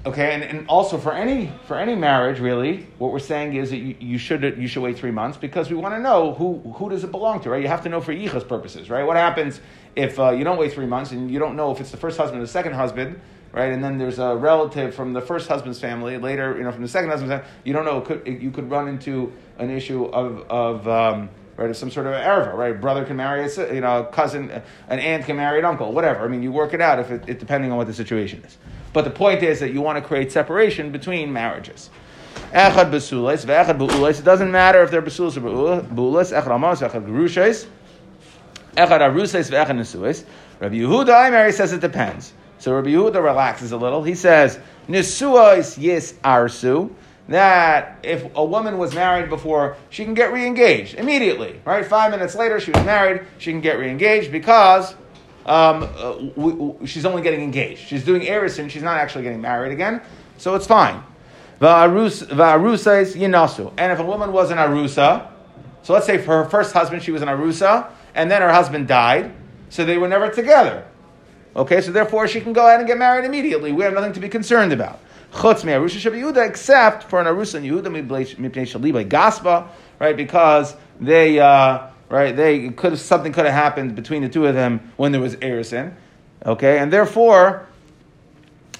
okay, 0.05 0.33
and, 0.33 0.43
and 0.43 0.67
also 0.67 0.97
for 0.97 1.13
any 1.13 1.51
for 1.65 1.77
any 1.77 1.95
marriage, 1.95 2.39
really, 2.39 2.87
what 2.97 3.11
we're 3.11 3.19
saying 3.19 3.55
is 3.55 3.71
that 3.71 3.77
you, 3.77 3.95
you 3.99 4.17
should 4.17 4.43
you 4.57 4.67
should 4.67 4.83
wait 4.83 4.97
three 4.97 5.11
months 5.11 5.37
because 5.37 5.69
we 5.69 5.75
want 5.75 5.95
to 5.95 5.99
know 5.99 6.33
who 6.33 6.59
who 6.75 6.89
does 6.89 7.03
it 7.03 7.11
belong 7.11 7.41
to, 7.41 7.49
right? 7.49 7.61
You 7.61 7.67
have 7.67 7.83
to 7.83 7.89
know 7.89 8.01
for 8.01 8.13
yichas 8.13 8.47
purposes, 8.47 8.89
right? 8.89 9.03
What 9.03 9.17
happens 9.17 9.59
if 9.95 10.19
uh, 10.19 10.31
you 10.31 10.43
don't 10.43 10.57
wait 10.57 10.73
three 10.73 10.85
months 10.85 11.11
and 11.11 11.31
you 11.31 11.39
don't 11.39 11.55
know 11.55 11.71
if 11.71 11.79
it's 11.79 11.91
the 11.91 11.97
first 11.97 12.17
husband 12.17 12.41
or 12.41 12.45
the 12.45 12.51
second 12.51 12.73
husband? 12.73 13.19
right? 13.53 13.73
And 13.73 13.83
then 13.83 13.97
there's 13.97 14.19
a 14.19 14.35
relative 14.35 14.95
from 14.95 15.13
the 15.13 15.21
first 15.21 15.47
husband's 15.47 15.79
family, 15.79 16.17
later, 16.17 16.55
you 16.57 16.63
know, 16.63 16.71
from 16.71 16.81
the 16.81 16.87
second 16.87 17.09
husband's 17.09 17.33
family. 17.33 17.47
You 17.63 17.73
don't 17.73 17.85
know, 17.85 18.01
could, 18.01 18.25
you 18.25 18.51
could 18.51 18.69
run 18.69 18.87
into 18.87 19.33
an 19.57 19.69
issue 19.69 20.05
of, 20.05 20.49
of 20.49 20.87
um, 20.87 21.29
right? 21.61 21.75
Some 21.75 21.91
sort 21.91 22.07
of 22.07 22.13
erva, 22.13 22.53
right? 22.53 22.79
Brother 22.79 23.05
can 23.05 23.15
marry 23.15 23.43
a, 23.45 23.73
you 23.73 23.81
know, 23.81 24.03
cousin, 24.03 24.49
an 24.87 24.99
aunt 24.99 25.25
can 25.25 25.37
marry 25.37 25.59
an 25.59 25.65
uncle, 25.65 25.91
whatever. 25.91 26.25
I 26.25 26.27
mean, 26.27 26.43
you 26.43 26.51
work 26.51 26.73
it 26.73 26.81
out 26.81 26.99
if 26.99 27.11
it, 27.11 27.23
it, 27.27 27.39
depending 27.39 27.71
on 27.71 27.77
what 27.77 27.87
the 27.87 27.93
situation 27.93 28.43
is. 28.43 28.57
But 28.93 29.03
the 29.03 29.11
point 29.11 29.43
is 29.43 29.59
that 29.59 29.73
you 29.73 29.81
want 29.81 29.97
to 29.97 30.07
create 30.07 30.31
separation 30.31 30.91
between 30.91 31.31
marriages. 31.31 31.89
Echad 32.53 32.91
besulas, 32.91 33.45
ve'echad 33.45 33.77
be'ulas. 33.77 34.19
It 34.19 34.25
doesn't 34.25 34.51
matter 34.51 34.81
if 34.83 34.91
they're 34.91 35.01
besulas 35.01 35.37
or 35.37 35.81
be'ulas. 35.81 36.33
Echad 36.33 36.53
amos, 36.53 36.81
echad 36.81 37.05
gerushas. 37.05 37.67
Echad 38.75 38.99
arusas, 38.99 39.49
ve'echad 39.49 39.77
nesuas. 39.77 40.25
Rabbi 40.59 40.75
Yehuda 40.75 41.27
I 41.27 41.29
Mary 41.31 41.51
says 41.51 41.73
it 41.73 41.81
depends. 41.81 42.33
So 42.59 42.73
Rabbi 42.75 42.89
Yehuda 42.89 43.23
relaxes 43.23 43.71
a 43.71 43.77
little. 43.77 44.03
He 44.03 44.13
says, 44.15 44.59
Nisuas 44.87 45.77
yes 45.81 46.13
arsu 46.23 46.91
that 47.31 47.97
if 48.03 48.25
a 48.35 48.43
woman 48.43 48.77
was 48.77 48.93
married 48.93 49.29
before, 49.29 49.77
she 49.89 50.03
can 50.03 50.13
get 50.13 50.31
re-engaged 50.31 50.95
immediately, 50.95 51.59
right? 51.65 51.85
Five 51.85 52.11
minutes 52.11 52.35
later, 52.35 52.59
she 52.59 52.71
was 52.71 52.83
married, 52.85 53.25
she 53.37 53.51
can 53.51 53.61
get 53.61 53.77
re-engaged 53.77 54.31
because 54.31 54.93
um, 55.45 55.89
uh, 55.97 56.15
we, 56.35 56.51
we, 56.53 56.87
she's 56.87 57.05
only 57.05 57.21
getting 57.21 57.41
engaged. 57.41 57.87
She's 57.87 58.03
doing 58.03 58.21
erison, 58.21 58.69
she's 58.69 58.83
not 58.83 58.97
actually 58.97 59.23
getting 59.23 59.41
married 59.41 59.71
again, 59.71 60.01
so 60.37 60.55
it's 60.55 60.67
fine. 60.67 61.03
Va'arusa 61.59 63.01
is 63.01 63.15
yinasu. 63.15 63.71
And 63.77 63.91
if 63.91 63.99
a 63.99 64.05
woman 64.05 64.31
was 64.31 64.51
an 64.51 64.57
arusa, 64.57 65.27
so 65.83 65.93
let's 65.93 66.05
say 66.05 66.17
for 66.17 66.43
her 66.43 66.49
first 66.49 66.73
husband 66.73 67.03
she 67.03 67.11
was 67.11 67.21
an 67.21 67.27
arusa, 67.27 67.89
and 68.15 68.29
then 68.29 68.41
her 68.41 68.51
husband 68.51 68.87
died, 68.87 69.33
so 69.69 69.85
they 69.85 69.97
were 69.97 70.07
never 70.07 70.29
together. 70.29 70.85
Okay, 71.55 71.81
so 71.81 71.91
therefore 71.91 72.27
she 72.27 72.41
can 72.41 72.53
go 72.53 72.65
ahead 72.65 72.79
and 72.79 72.87
get 72.87 72.97
married 72.97 73.25
immediately. 73.25 73.71
We 73.71 73.83
have 73.83 73.93
nothing 73.93 74.13
to 74.13 74.19
be 74.19 74.29
concerned 74.29 74.73
about 74.73 74.99
chutz 75.31 75.63
me 75.63 75.71
arusha 75.71 76.11
Yehuda, 76.11 76.47
except 76.47 77.03
for 77.03 77.19
an 77.19 77.27
arusa 77.27 77.55
and 77.55 77.65
Yehuda 77.65 77.87
mipnei 77.87 78.35
shaliba 78.35 79.07
gaspa, 79.07 79.67
right? 79.99 80.15
Because 80.15 80.75
they, 80.99 81.39
uh, 81.39 81.87
right, 82.09 82.35
they 82.35 82.69
could 82.69 82.91
have 82.91 82.99
something 82.99 83.31
could 83.31 83.45
have 83.45 83.53
happened 83.53 83.95
between 83.95 84.21
the 84.21 84.29
two 84.29 84.45
of 84.45 84.55
them 84.55 84.91
when 84.97 85.11
there 85.11 85.21
was 85.21 85.35
erison, 85.37 85.93
okay, 86.45 86.79
and 86.79 86.91
therefore, 86.91 87.67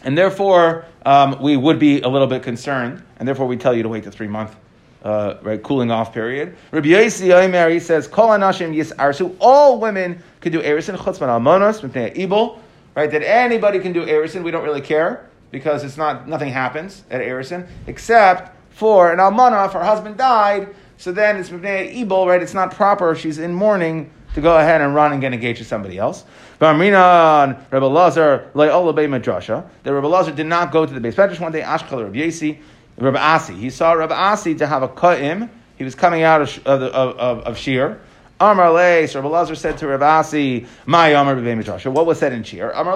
and 0.03 0.17
therefore 0.17 0.85
um, 1.05 1.41
we 1.41 1.55
would 1.57 1.79
be 1.79 2.01
a 2.01 2.07
little 2.07 2.27
bit 2.27 2.43
concerned, 2.43 3.01
and 3.17 3.27
therefore 3.27 3.47
we 3.47 3.57
tell 3.57 3.73
you 3.73 3.83
to 3.83 3.89
wait 3.89 4.03
the 4.03 4.11
three 4.11 4.27
month. 4.27 4.55
Uh, 5.03 5.39
right, 5.41 5.63
cooling 5.63 5.89
off 5.89 6.13
period. 6.13 6.55
Rabbi 6.69 6.89
Yosi 6.89 7.33
Omer, 7.33 7.79
says, 7.79 8.07
"Kol 8.07 8.29
anashim 8.29 8.71
yis 8.75 8.93
arsu." 8.99 9.35
All 9.39 9.79
women 9.79 10.21
could 10.41 10.51
do 10.51 10.61
erison 10.61 10.95
chutzman 10.95 11.27
almonos 11.27 11.81
mipnei 11.81 12.15
ibol. 12.15 12.59
Right, 12.93 13.09
that 13.09 13.23
anybody 13.23 13.79
can 13.79 13.93
do 13.93 14.05
erison. 14.05 14.43
We 14.43 14.51
don't 14.51 14.63
really 14.63 14.81
care 14.81 15.27
because 15.51 15.83
it's 15.83 15.97
not 15.97 16.27
nothing 16.27 16.49
happens 16.49 17.03
at 17.11 17.21
Erison, 17.21 17.67
except 17.87 18.57
for 18.71 19.11
an 19.11 19.19
almana, 19.19 19.65
if 19.67 19.73
her 19.73 19.83
husband 19.83 20.17
died, 20.17 20.73
so 20.97 21.11
then 21.11 21.37
it's 21.37 21.49
ebol, 21.49 22.27
right? 22.27 22.41
It's 22.41 22.53
not 22.53 22.71
proper. 22.71 23.15
She's 23.15 23.37
in 23.37 23.53
mourning 23.53 24.09
to 24.35 24.41
go 24.41 24.57
ahead 24.57 24.81
and 24.81 24.95
run 24.95 25.11
and 25.11 25.21
get 25.21 25.33
engaged 25.33 25.59
to 25.59 25.65
somebody 25.65 25.97
else. 25.97 26.23
Amrina 26.59 27.59
Rebbe 27.71 27.85
Lazar 27.85 28.51
Laolabei 28.53 29.07
Madrasha. 29.09 29.67
The 29.83 29.93
Rebbe 29.93 30.05
Lazar 30.07 30.31
did 30.31 30.45
not 30.45 30.71
go 30.71 30.85
to 30.85 30.93
the 30.93 30.99
base 30.99 31.15
medrash 31.15 31.39
one 31.39 31.51
day. 31.51 31.61
Ashkal 31.61 32.05
Rebbe 32.05 32.17
Yasi, 32.17 32.59
Rebbe 32.97 33.19
Asi. 33.19 33.55
He 33.55 33.69
saw 33.71 33.93
Rebbe 33.93 34.13
Asi 34.13 34.55
to 34.55 34.67
have 34.67 34.83
a 34.83 34.87
kaim. 34.87 35.49
He 35.75 35.83
was 35.83 35.95
coming 35.95 36.21
out 36.21 36.41
of, 36.41 36.67
of, 36.67 36.81
of, 36.83 37.39
of, 37.39 37.57
Shir. 37.57 37.99
Amar 38.39 38.71
Le, 38.71 39.07
so 39.07 39.19
Rabbi 39.19 39.29
Lazar 39.31 39.55
said 39.55 39.79
to 39.79 39.85
Ravasi, 39.85 40.67
My 40.85 41.09
Amar 41.09 41.35
B'vei 41.35 41.57
Midrash. 41.57 41.85
What 41.87 42.05
was 42.05 42.19
said 42.19 42.33
in 42.33 42.43
Shir? 42.43 42.69
Amar 42.71 42.95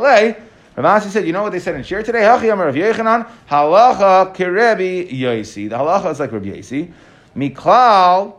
Ravasi 0.75 1.08
said, 1.08 1.25
you 1.25 1.32
know 1.32 1.44
what 1.44 1.53
they 1.53 1.60
said 1.60 1.75
in 1.75 1.84
Shir 1.84 2.03
today? 2.03 2.25
Rav 2.27 2.41
Yechanan, 2.41 3.29
Halacha 3.50 4.36
Kirebi 4.36 5.10
Yosi. 5.10 5.70
The 5.70 5.77
halacha 5.77 6.12
is 6.12 6.20
like 6.20 6.34
Rabbi 6.34 6.48
Yosi. 6.48 6.91
Miklal, 7.36 8.36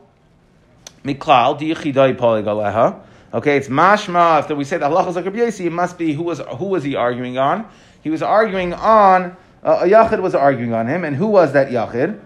Miklal, 1.03 1.59
Diyichidai 1.59 2.17
Poligaleha. 2.17 3.01
Okay, 3.33 3.57
it's 3.57 3.69
mashma. 3.69 4.51
If 4.51 4.57
we 4.57 4.65
say 4.65 4.77
the 4.77 4.87
halacha 4.87 5.09
is 5.09 5.17
like 5.17 5.25
Rabbi 5.25 5.39
Yosi, 5.39 5.65
it 5.67 5.73
must 5.73 5.97
be 5.97 6.13
who 6.13 6.25
was 6.25 6.41
who 6.59 6.67
was 6.67 6.85
he 6.85 6.95
arguing 6.95 7.39
on? 7.39 7.67
He 8.03 8.11
was 8.11 8.23
arguing 8.23 8.75
on 8.75 9.37
uh, 9.65 9.81
a 9.83 9.87
yachid 9.87 10.21
was 10.21 10.35
arguing 10.35 10.75
on 10.75 10.87
him, 10.87 11.05
and 11.05 11.17
who 11.17 11.27
was 11.27 11.53
that 11.55 11.71
yachid? 11.71 12.21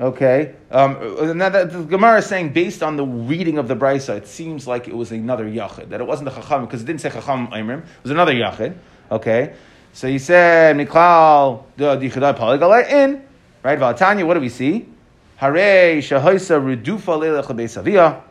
Okay, 0.00 0.54
um, 0.70 0.96
and 1.18 1.40
that, 1.40 1.72
the 1.72 1.82
Gemara 1.82 2.18
is 2.18 2.26
saying 2.26 2.52
based 2.52 2.84
on 2.84 2.96
the 2.96 3.04
reading 3.04 3.58
of 3.58 3.66
the 3.66 3.74
brisa, 3.74 4.16
it 4.16 4.28
seems 4.28 4.64
like 4.64 4.86
it 4.86 4.96
was 4.96 5.10
another 5.10 5.44
yachid 5.44 5.88
that 5.88 6.00
it 6.00 6.06
wasn't 6.06 6.32
the 6.32 6.40
chacham 6.40 6.64
because 6.64 6.82
it 6.82 6.84
didn't 6.84 7.00
say 7.00 7.10
chacham 7.10 7.48
imrim. 7.48 7.80
It 7.80 8.02
was 8.04 8.12
another 8.12 8.32
yachid. 8.32 8.76
Okay, 9.10 9.54
so 9.92 10.06
he 10.06 10.20
said 10.20 10.76
Miklal 10.76 11.64
dichadai 11.76 12.36
paligale 12.38 12.88
in 12.88 13.24
right. 13.64 13.76
Valatanya, 13.76 14.24
what 14.24 14.34
do 14.34 14.40
we 14.40 14.50
see? 14.50 14.86
Hare 15.34 15.98
shahoisa 15.98 16.60
redufa 16.62 17.18
lebeisavia. 17.18 18.22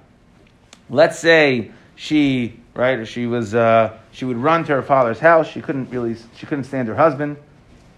Let's 0.90 1.20
say 1.20 1.72
she 1.98 2.62
right, 2.76 3.06
she 3.06 3.26
was 3.26 3.54
uh, 3.54 3.98
she 4.14 4.24
would 4.24 4.38
run 4.38 4.64
to 4.64 4.72
her 4.72 4.84
father's 4.84 5.20
house. 5.20 5.50
She 5.50 5.62
couldn't 5.62 5.90
really 5.90 6.16
she 6.38 6.46
couldn't 6.46 6.64
stand 6.64 6.88
her 6.88 6.96
husband. 6.96 7.36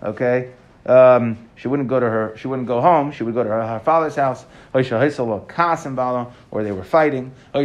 Okay. 0.02 0.54
Um, 0.86 1.50
she 1.56 1.68
wouldn't 1.68 1.90
go 1.90 2.00
to 2.00 2.06
her. 2.06 2.38
She 2.38 2.48
wouldn't 2.48 2.68
go 2.68 2.82
home. 2.82 3.12
She 3.12 3.24
would 3.24 3.34
go 3.34 3.44
to 3.44 3.50
her, 3.50 3.68
her 3.68 3.80
father's 3.80 4.16
house. 4.16 4.46
Or 4.74 4.84
they 6.64 6.72
were 6.72 6.84
fighting. 6.84 7.32
He 7.54 7.60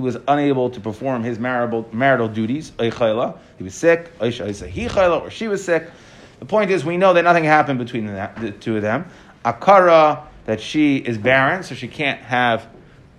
was 0.00 0.16
unable 0.28 0.70
to 0.70 0.80
perform 0.80 1.24
his 1.24 1.38
marital, 1.38 1.88
marital 1.92 2.28
duties. 2.28 2.72
He 2.78 2.90
was 3.60 3.74
sick. 3.74 4.12
Or 4.20 4.30
she 4.30 5.48
was 5.48 5.64
sick. 5.64 5.90
The 6.38 6.46
point 6.46 6.70
is, 6.70 6.84
we 6.84 6.96
know 6.96 7.14
that 7.14 7.22
nothing 7.22 7.44
happened 7.44 7.78
between 7.78 8.06
the, 8.06 8.30
the 8.38 8.52
two 8.52 8.76
of 8.76 8.82
them. 8.82 9.06
Akara 9.44 10.28
that 10.48 10.62
she 10.62 10.96
is 10.96 11.18
barren, 11.18 11.62
so 11.62 11.74
she 11.74 11.88
can't 11.88 12.22
have 12.22 12.66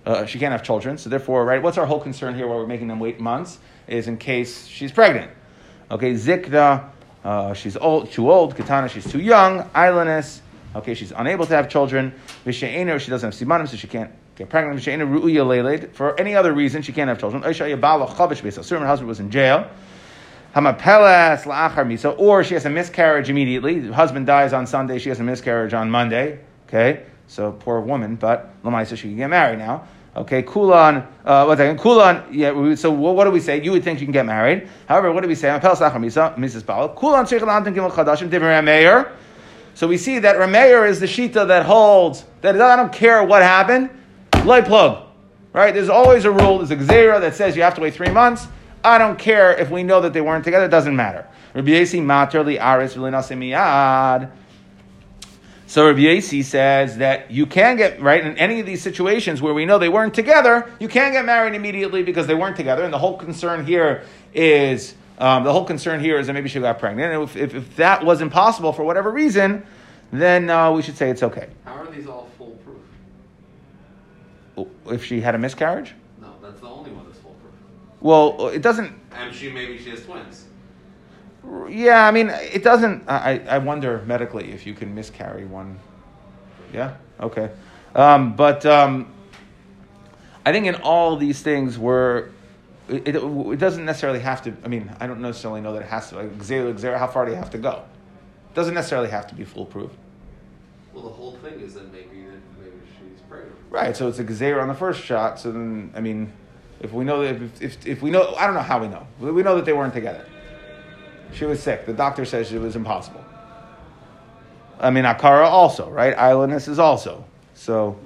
uh, 0.04 0.26
she 0.26 0.40
can't 0.40 0.50
have 0.50 0.64
children. 0.64 0.98
So 0.98 1.10
therefore, 1.10 1.44
right, 1.44 1.62
what's 1.62 1.78
our 1.78 1.86
whole 1.86 2.00
concern 2.00 2.34
here? 2.34 2.48
Why 2.48 2.56
we're 2.56 2.66
making 2.66 2.88
them 2.88 2.98
wait 2.98 3.20
months 3.20 3.58
is 3.86 4.08
in 4.08 4.16
case 4.16 4.66
she's 4.66 4.90
pregnant. 4.90 5.30
Okay, 5.90 6.14
zikna, 6.14 6.88
uh, 7.24 7.54
she's 7.54 7.76
old, 7.76 8.10
too 8.10 8.30
old. 8.30 8.56
Katana, 8.56 8.88
she's 8.88 9.10
too 9.10 9.20
young. 9.20 9.64
Islandess, 9.74 10.40
okay, 10.76 10.94
she's 10.94 11.12
unable 11.12 11.46
to 11.46 11.54
have 11.54 11.68
children. 11.68 12.14
Vishaina, 12.44 12.98
she 12.98 13.10
doesn't 13.10 13.32
have 13.32 13.48
simanim, 13.48 13.68
so 13.68 13.76
she 13.76 13.86
can't 13.86 14.10
get 14.36 14.48
pregnant. 14.48 14.80
Vishaina 14.80 15.06
ru'uya 15.06 15.44
leiled. 15.44 15.92
For 15.92 16.18
any 16.18 16.34
other 16.34 16.52
reason, 16.52 16.82
she 16.82 16.92
can't 16.92 17.08
have 17.08 17.18
children. 17.18 17.42
Oisha 17.42 17.76
yabala 17.76 18.08
chavish 18.08 18.42
beis. 18.42 18.68
Her 18.68 18.86
husband 18.86 19.08
was 19.08 19.20
in 19.20 19.30
jail. 19.30 19.68
Hamapelas 20.54 21.44
la'achar 21.44 21.86
misa, 21.86 22.18
or 22.18 22.42
she 22.42 22.54
has 22.54 22.64
a 22.64 22.70
miscarriage 22.70 23.30
immediately. 23.30 23.78
The 23.78 23.94
husband 23.94 24.26
dies 24.26 24.52
on 24.52 24.66
Sunday, 24.66 24.98
she 24.98 25.08
has 25.10 25.20
a 25.20 25.22
miscarriage 25.22 25.74
on 25.74 25.90
Monday. 25.90 26.40
Okay, 26.66 27.04
so 27.28 27.52
poor 27.52 27.80
woman, 27.80 28.16
but 28.16 28.60
Lamaisa 28.62 28.96
she 28.96 29.08
can 29.08 29.16
get 29.16 29.30
married 29.30 29.58
now. 29.58 29.86
Okay, 30.16 30.42
Kulan, 30.42 31.06
uh, 31.24 31.44
one 31.44 31.56
second, 31.56 31.78
Kulan, 31.78 32.24
yeah, 32.32 32.74
so 32.74 32.90
what, 32.90 33.24
do 33.24 33.30
we 33.30 33.38
say? 33.38 33.62
You 33.62 33.70
would 33.70 33.84
think 33.84 34.00
you 34.00 34.06
can 34.06 34.12
get 34.12 34.26
married. 34.26 34.68
However, 34.88 35.12
what 35.12 35.20
do 35.20 35.28
we 35.28 35.36
say? 35.36 35.48
Mrs. 35.48 36.66
Bala. 36.66 36.88
Kulan. 36.96 37.26
So 39.74 39.86
we 39.86 39.96
see 39.96 40.18
that 40.18 40.36
Rameir 40.36 40.88
is 40.88 40.98
the 40.98 41.06
shita 41.06 41.46
that 41.46 41.64
holds, 41.64 42.24
that 42.40 42.60
I 42.60 42.74
don't 42.74 42.92
care 42.92 43.22
what 43.22 43.42
happened, 43.42 43.88
light 44.44 44.64
plug. 44.64 45.06
Right? 45.52 45.72
There's 45.72 45.88
always 45.88 46.24
a 46.24 46.30
rule, 46.32 46.58
there's 46.58 46.72
a 46.72 46.76
gzera 46.76 47.20
that 47.20 47.36
says 47.36 47.56
you 47.56 47.62
have 47.62 47.74
to 47.76 47.80
wait 47.80 47.94
three 47.94 48.10
months. 48.10 48.48
I 48.82 48.98
don't 48.98 49.18
care 49.18 49.52
if 49.56 49.70
we 49.70 49.84
know 49.84 50.00
that 50.00 50.12
they 50.12 50.20
weren't 50.20 50.44
together, 50.44 50.64
it 50.64 50.70
doesn't 50.70 50.96
matter. 50.96 51.26
Rabbi 51.54 51.72
aris. 51.72 52.96
So 55.70 55.86
Rabbi 55.86 56.00
Yasi 56.00 56.42
says 56.42 56.96
that 56.96 57.30
you 57.30 57.46
can 57.46 57.76
get, 57.76 58.02
right, 58.02 58.26
in 58.26 58.36
any 58.38 58.58
of 58.58 58.66
these 58.66 58.82
situations 58.82 59.40
where 59.40 59.54
we 59.54 59.64
know 59.64 59.78
they 59.78 59.88
weren't 59.88 60.12
together, 60.12 60.68
you 60.80 60.88
can 60.88 61.12
get 61.12 61.24
married 61.24 61.54
immediately 61.54 62.02
because 62.02 62.26
they 62.26 62.34
weren't 62.34 62.56
together. 62.56 62.82
And 62.82 62.92
the 62.92 62.98
whole 62.98 63.16
concern 63.16 63.64
here 63.64 64.02
is, 64.34 64.96
um, 65.18 65.44
the 65.44 65.52
whole 65.52 65.64
concern 65.64 66.00
here 66.00 66.18
is 66.18 66.26
that 66.26 66.32
maybe 66.32 66.48
she 66.48 66.58
got 66.58 66.80
pregnant. 66.80 67.14
And 67.14 67.22
if, 67.22 67.36
if, 67.36 67.54
if 67.54 67.76
that 67.76 68.04
was 68.04 68.20
impossible 68.20 68.72
for 68.72 68.82
whatever 68.82 69.12
reason, 69.12 69.64
then 70.12 70.50
uh, 70.50 70.72
we 70.72 70.82
should 70.82 70.96
say 70.96 71.08
it's 71.08 71.22
okay. 71.22 71.48
How 71.64 71.74
are 71.74 71.86
these 71.86 72.08
all 72.08 72.28
foolproof? 72.36 72.82
If 74.86 75.04
she 75.04 75.20
had 75.20 75.36
a 75.36 75.38
miscarriage? 75.38 75.94
No, 76.20 76.34
that's 76.42 76.60
the 76.60 76.66
only 76.66 76.90
one 76.90 77.04
that's 77.06 77.20
foolproof. 77.20 77.52
Well, 78.00 78.48
it 78.48 78.62
doesn't, 78.62 78.92
And 79.12 79.32
she 79.32 79.52
maybe 79.52 79.78
she 79.78 79.90
has 79.90 80.04
twins. 80.04 80.46
Yeah, 81.68 82.06
I 82.06 82.10
mean, 82.10 82.30
it 82.30 82.62
doesn't, 82.62 83.08
I, 83.08 83.38
I 83.48 83.58
wonder 83.58 84.02
medically 84.06 84.52
if 84.52 84.66
you 84.66 84.74
can 84.74 84.94
miscarry 84.94 85.44
one. 85.44 85.78
Yeah? 86.72 86.96
Okay. 87.18 87.50
Um, 87.94 88.36
but 88.36 88.64
um, 88.66 89.12
I 90.44 90.52
think 90.52 90.66
in 90.66 90.76
all 90.76 91.16
these 91.16 91.42
things 91.42 91.78
where 91.78 92.30
it, 92.88 93.08
it, 93.08 93.16
it 93.16 93.58
doesn't 93.58 93.84
necessarily 93.84 94.20
have 94.20 94.42
to, 94.42 94.54
I 94.64 94.68
mean, 94.68 94.90
I 95.00 95.06
don't 95.06 95.20
necessarily 95.20 95.60
know 95.60 95.72
that 95.72 95.82
it 95.82 95.88
has 95.88 96.10
to, 96.10 96.16
like, 96.16 96.98
how 96.98 97.06
far 97.06 97.24
do 97.24 97.30
you 97.30 97.36
have 97.36 97.50
to 97.50 97.58
go? 97.58 97.84
It 98.50 98.54
doesn't 98.54 98.74
necessarily 98.74 99.08
have 99.10 99.26
to 99.28 99.34
be 99.34 99.44
foolproof. 99.44 99.90
Well, 100.92 101.04
the 101.04 101.10
whole 101.10 101.36
thing 101.36 101.60
is 101.60 101.74
that 101.74 101.92
maybe 101.92 102.26
maybe 102.58 102.76
she's 102.98 103.20
pregnant. 103.28 103.54
Right, 103.70 103.96
so 103.96 104.08
it's 104.08 104.18
a 104.18 104.24
Xera 104.24 104.60
on 104.60 104.68
the 104.68 104.74
first 104.74 105.02
shot, 105.02 105.38
so 105.38 105.52
then, 105.52 105.92
I 105.94 106.00
mean, 106.00 106.32
if 106.80 106.92
we 106.92 107.04
know 107.04 107.22
that, 107.22 107.40
if, 107.40 107.62
if, 107.62 107.86
if 107.86 108.02
we 108.02 108.10
know, 108.10 108.34
I 108.34 108.46
don't 108.46 108.54
know 108.54 108.60
how 108.60 108.80
we 108.80 108.88
know. 108.88 109.06
We 109.20 109.42
know 109.42 109.54
that 109.56 109.64
they 109.64 109.72
weren't 109.72 109.94
together. 109.94 110.26
She 111.32 111.44
was 111.44 111.62
sick. 111.62 111.86
The 111.86 111.92
doctor 111.92 112.24
says 112.24 112.52
it 112.52 112.60
was 112.60 112.76
impossible. 112.76 113.24
I 114.78 114.90
mean, 114.90 115.04
Akara 115.04 115.46
also, 115.46 115.88
right? 115.90 116.16
Islandness 116.16 116.68
is 116.68 116.78
also. 116.78 117.24
So 117.54 117.98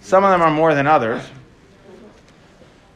some 0.00 0.24
of 0.24 0.30
them 0.30 0.42
are 0.42 0.50
more 0.50 0.74
than 0.74 0.86
others. 0.86 1.22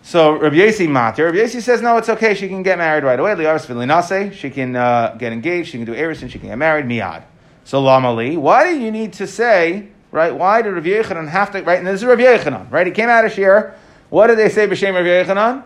So 0.03 0.39
Rabbi 0.39 0.57
Yasi 0.57 0.87
Mater, 0.87 1.27
Rabbi 1.27 1.39
Yasi 1.39 1.61
says 1.61 1.83
no, 1.83 1.97
it's 1.97 2.09
okay. 2.09 2.35
She 2.35 2.49
can 2.49 2.63
get 2.63 2.79
married 2.79 3.03
right 3.03 3.19
away. 3.19 3.33
Liaris 3.33 3.67
v'linase, 3.67 4.33
she 4.33 4.51
can 4.51 4.77
uh, 4.77 5.17
get 5.19 5.33
engaged. 5.33 5.71
She 5.71 5.79
can 5.79 5.85
do 5.85 5.95
everything. 5.95 6.29
She 6.29 6.39
can 6.39 6.49
get 6.49 6.59
married. 6.59 6.87
Miad. 6.87 7.25
So 7.65 7.83
Lamali, 7.83 8.37
why 8.37 8.73
do 8.73 8.79
you 8.79 8.93
need 8.93 9.15
to 9.15 9.27
say 9.27 9.89
right? 10.13 10.35
Why 10.35 10.63
did 10.63 10.71
Rabbi 10.71 10.89
Yechanan 10.89 11.29
have 11.29 11.51
to 11.53 11.63
right? 11.63 11.79
And 11.79 11.87
this 11.87 12.03
is 12.03 12.05
Rabbi 12.05 12.23
Yechanan, 12.23 12.71
right? 12.71 12.87
He 12.87 12.93
came 12.93 13.09
out 13.09 13.25
of 13.25 13.33
Shir. 13.33 13.75
What 14.09 14.29
did 14.29 14.39
they 14.39 14.49
say 14.49 14.67
b'shem 14.67 14.95
Rabbi 14.95 15.09
Yechanan? 15.09 15.65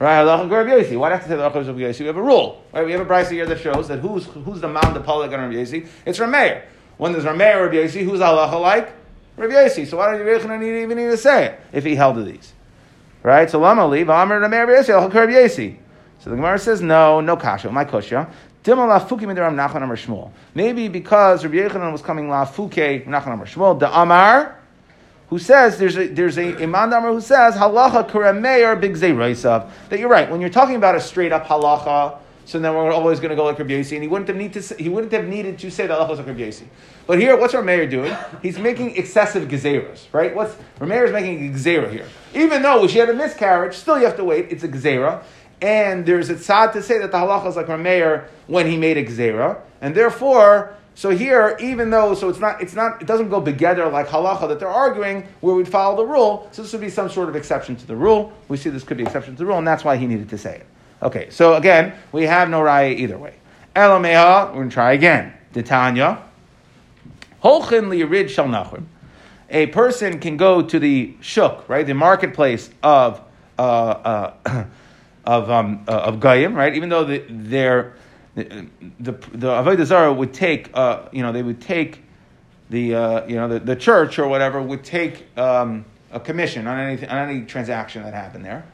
Right, 0.00 0.24
halacha 0.24 0.50
Rabbi 0.50 0.70
Yossi. 0.70 0.98
Why 0.98 1.10
do 1.10 1.12
I 1.12 1.16
have 1.18 1.24
to 1.24 1.28
say 1.28 1.36
the 1.36 1.42
halacha 1.42 1.68
of 1.68 1.76
Yossi? 1.76 2.00
We 2.00 2.06
have 2.06 2.16
a 2.16 2.22
rule, 2.22 2.64
right? 2.72 2.86
We 2.86 2.92
have 2.92 3.02
a 3.02 3.04
brisa 3.04 3.32
here 3.32 3.44
that 3.44 3.60
shows 3.60 3.86
that 3.88 3.98
who's 3.98 4.24
who's 4.24 4.62
the 4.62 4.66
man 4.66 4.94
the 4.94 5.00
polik 5.00 5.24
on 5.24 5.40
Rabbi 5.40 5.56
Yossi? 5.56 5.86
It's 6.06 6.18
Rameir. 6.18 6.62
When 6.96 7.12
there's 7.12 7.24
Rameir 7.24 7.66
Rabbi 7.66 7.74
Yossi, 7.74 8.02
who's 8.02 8.20
halacha 8.20 8.58
like? 8.58 8.94
Rabbi 9.36 9.52
Yossi. 9.52 9.86
So 9.86 9.98
why 9.98 10.16
do 10.16 10.24
Rabbi 10.24 10.42
Yechanan 10.42 10.60
need, 10.60 10.82
even 10.84 10.96
need 10.96 11.10
to 11.10 11.18
say 11.18 11.48
it 11.48 11.60
if 11.74 11.84
he 11.84 11.96
held 11.96 12.16
to 12.16 12.22
these? 12.22 12.54
Right? 13.22 13.50
So 13.50 13.60
lama 13.60 13.86
leave 13.86 14.08
Amar 14.08 14.40
Rameir 14.40 14.66
Rabbi 14.66 14.72
Yossi 14.72 14.88
halacha 14.88 15.12
Rabbi 15.12 15.32
Yossi. 15.32 15.76
So 16.20 16.30
the 16.30 16.36
Gemara 16.36 16.58
says 16.58 16.80
no, 16.80 17.20
no 17.20 17.36
kasha, 17.36 17.70
my 17.70 17.84
kosha. 17.84 18.26
Maybe 20.54 20.88
because 20.88 21.44
Rabbi 21.44 21.56
Yechanan 21.56 21.92
was 21.92 22.02
coming 22.02 22.28
la 22.30 22.46
fuke 22.46 23.06
Nachman 23.06 23.34
Amar 23.34 23.46
Shmuel, 23.46 23.78
the 23.78 24.00
Amar, 24.00 24.59
who 25.30 25.38
says 25.38 25.78
there's 25.78 25.96
a 25.96 26.08
there's 26.08 26.36
a 26.36 26.56
Imam 26.62 26.92
Amar 26.92 27.12
who 27.12 27.20
says 27.20 27.54
halacha 27.54 28.10
karameir 28.10 28.78
big 28.78 28.94
zeiroisav 28.94 29.70
that 29.88 29.98
you're 29.98 30.08
right 30.08 30.28
when 30.30 30.40
you're 30.40 30.50
talking 30.50 30.74
about 30.76 30.94
a 30.96 31.00
straight 31.00 31.32
up 31.32 31.46
halacha. 31.46 32.18
So 32.46 32.58
then 32.58 32.74
we're 32.74 32.90
always 32.90 33.20
going 33.20 33.30
to 33.30 33.36
go 33.36 33.44
like 33.44 33.60
Rabbi 33.60 33.74
Yossi, 33.74 33.92
and 33.92 34.02
he 34.02 34.08
wouldn't 34.08 34.26
have 34.26 34.36
need 34.36 34.52
to 34.54 34.74
he 34.74 34.88
wouldn't 34.88 35.12
have 35.12 35.28
needed 35.28 35.56
to 35.60 35.70
say 35.70 35.86
that 35.86 35.96
halacha 35.96 36.18
like 36.18 36.26
Rabbi 36.26 36.40
Yossi. 36.40 36.64
But 37.06 37.20
here, 37.20 37.36
what's 37.36 37.54
Rameir 37.54 37.88
doing? 37.88 38.14
He's 38.42 38.58
making 38.58 38.96
excessive 38.96 39.48
gezeras, 39.48 40.06
right? 40.12 40.34
What's 40.34 40.56
Rameir 40.80 41.06
is 41.06 41.12
making 41.12 41.54
a 41.54 41.88
here. 41.88 42.06
Even 42.34 42.62
though 42.62 42.88
she 42.88 42.98
had 42.98 43.08
a 43.08 43.14
miscarriage, 43.14 43.74
still 43.74 43.98
you 43.98 44.06
have 44.06 44.16
to 44.16 44.24
wait. 44.24 44.48
It's 44.50 44.64
a 44.64 44.68
gezerah. 44.68 45.22
And 45.62 46.06
there's 46.06 46.30
a 46.30 46.34
tzad 46.34 46.72
to 46.72 46.82
say 46.82 46.98
that 46.98 47.12
the 47.12 47.18
halacha 47.18 47.48
is 47.48 47.56
like 47.56 47.66
Rameir 47.66 48.26
when 48.48 48.66
he 48.66 48.76
made 48.76 48.96
a 48.96 49.04
gezerah, 49.04 49.60
and 49.80 49.94
therefore, 49.94 50.74
so 50.94 51.10
here, 51.10 51.56
even 51.60 51.90
though, 51.90 52.14
so 52.14 52.28
it's 52.28 52.40
not, 52.40 52.60
it's 52.60 52.74
not, 52.74 53.00
it 53.00 53.06
doesn't 53.06 53.30
go 53.30 53.42
together 53.42 53.88
like 53.88 54.08
halacha 54.08 54.48
that 54.48 54.58
they're 54.58 54.68
arguing, 54.68 55.26
where 55.40 55.54
we'd 55.54 55.68
follow 55.68 55.96
the 55.96 56.04
rule. 56.04 56.48
So 56.52 56.62
this 56.62 56.72
would 56.72 56.80
be 56.80 56.90
some 56.90 57.08
sort 57.08 57.28
of 57.28 57.36
exception 57.36 57.76
to 57.76 57.86
the 57.86 57.96
rule. 57.96 58.32
We 58.48 58.56
see 58.56 58.70
this 58.70 58.84
could 58.84 58.96
be 58.96 59.04
exception 59.04 59.34
to 59.34 59.38
the 59.38 59.46
rule, 59.46 59.58
and 59.58 59.66
that's 59.66 59.84
why 59.84 59.96
he 59.96 60.06
needed 60.06 60.28
to 60.30 60.38
say 60.38 60.56
it. 60.56 60.66
Okay, 61.02 61.30
so 61.30 61.54
again, 61.54 61.94
we 62.12 62.24
have 62.24 62.50
no 62.50 62.60
raya 62.60 62.94
either 62.94 63.16
way. 63.16 63.34
Elameha, 63.74 64.48
we're 64.48 64.56
going 64.56 64.68
to 64.68 64.74
try 64.74 64.92
again. 64.92 65.32
Titania, 65.52 66.22
holchin 67.40 67.88
lirid 67.88 68.28
shal 68.28 68.46
nachrim. 68.46 68.84
A 69.48 69.66
person 69.68 70.20
can 70.20 70.36
go 70.36 70.62
to 70.62 70.78
the 70.78 71.14
shuk, 71.20 71.68
right, 71.68 71.86
the 71.86 71.94
marketplace 71.94 72.70
of 72.82 73.20
uh, 73.58 73.62
uh, 73.62 74.64
of 75.24 75.50
um, 75.50 75.84
uh, 75.88 75.92
of 75.92 76.20
Goyim, 76.20 76.54
right? 76.54 76.74
Even 76.74 76.88
though 76.88 77.04
the, 77.04 77.24
they're 77.28 77.94
the 78.34 78.68
the, 79.00 79.12
avodah 79.12 79.84
zarah 79.84 80.12
would 80.12 80.32
take, 80.32 80.70
uh, 80.74 81.08
you 81.12 81.22
know, 81.22 81.32
they 81.32 81.42
would 81.42 81.60
take 81.60 82.02
the 82.68 82.94
uh, 82.94 83.26
you 83.26 83.36
know 83.36 83.48
the, 83.48 83.58
the 83.58 83.76
church 83.76 84.18
or 84.18 84.28
whatever 84.28 84.62
would 84.62 84.84
take 84.84 85.26
um, 85.36 85.84
a 86.12 86.20
commission 86.20 86.66
on 86.66 86.78
any 86.78 87.06
on 87.06 87.28
any 87.28 87.44
transaction 87.44 88.02
that 88.02 88.14
happened 88.14 88.44
there. 88.44 88.64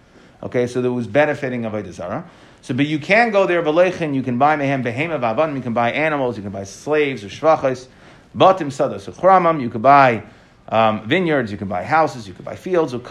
Okay, 0.42 0.66
so 0.66 0.82
there 0.82 0.92
was 0.92 1.06
benefiting 1.06 1.62
avodah 1.62 1.92
zarah. 1.92 2.28
So, 2.66 2.74
but 2.74 2.86
you 2.86 2.98
can 2.98 3.30
go 3.30 3.46
there, 3.46 3.62
Valechin, 3.62 4.12
you 4.12 4.24
can 4.24 4.38
buy 4.38 4.56
mehem 4.56 4.82
behema 4.82 5.20
v'avanim, 5.20 5.54
you 5.54 5.62
can 5.62 5.72
buy 5.72 5.92
animals, 5.92 6.36
you 6.36 6.42
can 6.42 6.50
buy 6.50 6.64
slaves 6.64 7.22
or 7.22 7.28
shvachas, 7.28 7.86
batim 8.36 8.72
sadas 8.72 9.08
uchramam, 9.08 9.60
you 9.62 9.70
can 9.70 9.82
buy 9.82 10.24
um, 10.68 11.08
vineyards, 11.08 11.52
you 11.52 11.58
can 11.58 11.68
buy 11.68 11.84
houses, 11.84 12.26
you 12.26 12.34
can 12.34 12.44
buy 12.44 12.56
fields, 12.56 12.92
you 12.92 12.98
can 12.98 13.08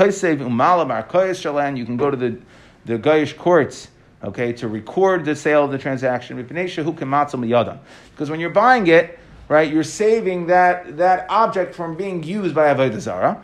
go 1.97 2.11
to 2.11 2.17
the, 2.17 2.37
the 2.83 2.99
Goyish 2.99 3.37
courts, 3.37 3.87
okay, 4.23 4.53
to 4.53 4.67
record 4.67 5.25
the 5.25 5.35
sale 5.35 5.65
of 5.65 5.71
the 5.71 5.77
transaction, 5.77 6.41
because 6.41 8.29
when 8.29 8.39
you're 8.39 8.49
buying 8.49 8.87
it, 8.87 9.19
right, 9.47 9.71
you're 9.71 9.83
saving 9.83 10.47
that, 10.47 10.97
that 10.97 11.27
object 11.29 11.75
from 11.75 11.95
being 11.95 12.23
used 12.23 12.55
by 12.55 12.73
Avodah 12.73 12.99
Zarah. 12.99 13.43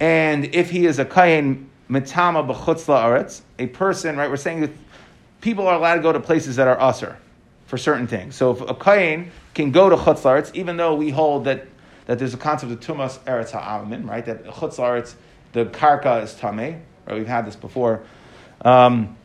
And 0.00 0.44
if 0.54 0.70
he 0.70 0.86
is 0.86 0.98
a 0.98 1.04
kain 1.04 1.70
mitama 1.90 2.46
b'chutz 2.46 2.86
la'aretz, 2.86 3.42
a 3.58 3.66
person, 3.66 4.16
right? 4.16 4.28
We're 4.30 4.36
saying 4.36 4.62
that 4.62 4.70
people 5.40 5.68
are 5.68 5.74
allowed 5.74 5.96
to 5.96 6.02
go 6.02 6.12
to 6.12 6.20
places 6.20 6.56
that 6.56 6.66
are 6.66 6.80
usher 6.80 7.16
for 7.66 7.76
certain 7.78 8.06
things. 8.06 8.34
So 8.34 8.50
if 8.52 8.60
a 8.62 8.74
kain 8.74 9.30
can 9.54 9.70
go 9.70 9.88
to 9.88 9.96
chutz 9.96 10.22
la'aretz, 10.22 10.54
even 10.54 10.76
though 10.76 10.94
we 10.94 11.10
hold 11.10 11.44
that, 11.44 11.66
that 12.06 12.18
there's 12.18 12.34
a 12.34 12.38
concept 12.38 12.72
of 12.72 12.80
tumas 12.80 13.18
eretz 13.20 13.50
ha'amin, 13.50 14.06
right? 14.06 14.24
That 14.24 14.44
chutz 14.44 14.76
la'aretz, 14.76 15.14
the 15.52 15.66
karka 15.66 16.22
is 16.22 16.34
tameh, 16.34 16.80
right? 17.06 17.16
We've 17.16 17.26
had 17.26 17.46
this 17.46 17.56
before. 17.56 18.02
Um, 18.64 19.16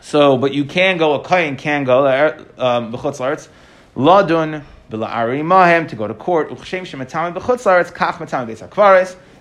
so, 0.00 0.36
but 0.38 0.54
you 0.54 0.64
can 0.64 0.96
go, 0.96 1.14
a 1.14 1.24
kain 1.24 1.56
can 1.56 1.84
go, 1.84 2.06
um, 2.56 2.92
b'chutz 2.92 3.18
la'aretz, 3.18 3.48
ladun 3.96 4.64
mahem, 4.90 5.86
to 5.88 5.96
go 5.96 6.08
to 6.08 6.14
court, 6.14 6.50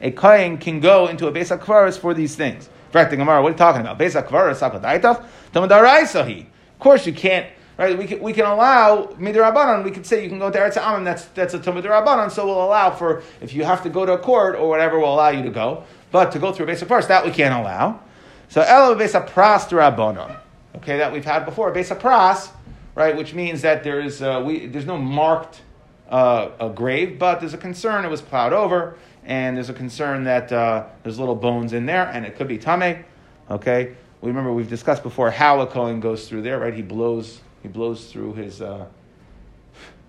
a 0.01 0.11
kain 0.11 0.57
can 0.57 0.79
go 0.79 1.07
into 1.07 1.27
a 1.27 1.31
Beis 1.31 1.57
HaKvaris 1.57 1.99
for 1.99 2.13
these 2.13 2.35
things. 2.35 2.67
In 2.67 2.91
fact, 2.91 3.11
the 3.11 3.17
Gemara, 3.17 3.41
what 3.41 3.49
are 3.49 3.51
you 3.51 3.57
talking 3.57 3.81
about? 3.81 3.97
Beis 3.99 4.21
HaKvaris, 4.21 4.59
Sakadaitach, 4.59 5.25
Tamadaraisahi. 5.53 6.41
Of 6.41 6.79
course, 6.79 7.05
you 7.05 7.13
can't, 7.13 7.47
right? 7.77 7.97
We 7.97 8.05
can, 8.05 8.19
we 8.19 8.33
can 8.33 8.45
allow 8.45 9.07
Midirabanan, 9.19 9.83
we 9.83 9.91
could 9.91 10.05
say 10.05 10.23
you 10.23 10.29
can 10.29 10.39
go 10.39 10.49
to 10.49 10.57
Eretz 10.57 10.73
Amim, 10.73 11.03
that's, 11.03 11.25
that's 11.25 11.53
a 11.53 11.59
Tamadarabanan, 11.59 12.31
so 12.31 12.45
we'll 12.45 12.63
allow 12.63 12.91
for, 12.91 13.23
if 13.41 13.53
you 13.53 13.63
have 13.63 13.83
to 13.83 13.89
go 13.89 14.05
to 14.05 14.13
a 14.13 14.17
court 14.17 14.55
or 14.55 14.69
whatever, 14.69 14.99
we'll 14.99 15.13
allow 15.13 15.29
you 15.29 15.43
to 15.43 15.51
go. 15.51 15.83
But 16.11 16.31
to 16.31 16.39
go 16.39 16.51
through 16.51 16.67
a 16.67 16.69
Beis 16.69 16.83
HaKvaris, 16.83 17.07
that 17.07 17.25
we 17.25 17.31
can't 17.31 17.53
allow. 17.53 17.99
So, 18.47 18.61
Elo 18.61 18.95
Beis 18.95 19.19
HaPras 19.19 19.69
Darabanan. 19.69 20.37
Okay, 20.77 20.97
that 20.97 21.11
we've 21.11 21.25
had 21.25 21.45
before. 21.45 21.73
Beis 21.73 21.95
HaPras, 21.95 22.49
right, 22.95 23.15
which 23.15 23.33
means 23.33 23.61
that 23.61 23.83
there 23.83 23.99
is, 23.99 24.21
uh, 24.21 24.41
we, 24.45 24.65
there's 24.65 24.85
no 24.85 24.97
marked 24.97 25.61
uh, 26.09 26.49
a 26.59 26.69
grave, 26.69 27.19
but 27.19 27.39
there's 27.39 27.53
a 27.53 27.57
concern 27.57 28.05
it 28.05 28.09
was 28.09 28.21
plowed 28.21 28.53
over 28.53 28.97
and 29.29 29.55
there's 29.55 29.69
a 29.69 29.73
concern 29.73 30.23
that 30.23 30.51
uh, 30.51 30.85
there's 31.03 31.19
little 31.19 31.35
bones 31.35 31.73
in 31.73 31.85
there, 31.85 32.07
and 32.07 32.25
it 32.25 32.35
could 32.35 32.47
be 32.47 32.57
tame. 32.57 33.05
Okay, 33.49 33.95
we 34.21 34.27
remember 34.27 34.51
we've 34.51 34.69
discussed 34.69 35.03
before 35.03 35.29
how 35.29 35.61
a 35.61 35.67
Kohen 35.67 35.99
goes 35.99 36.27
through 36.27 36.41
there, 36.41 36.59
right? 36.59 36.73
He 36.73 36.81
blows, 36.81 37.39
he 37.61 37.67
blows 37.67 38.11
through 38.11 38.33
his, 38.33 38.59
uh, 38.59 38.87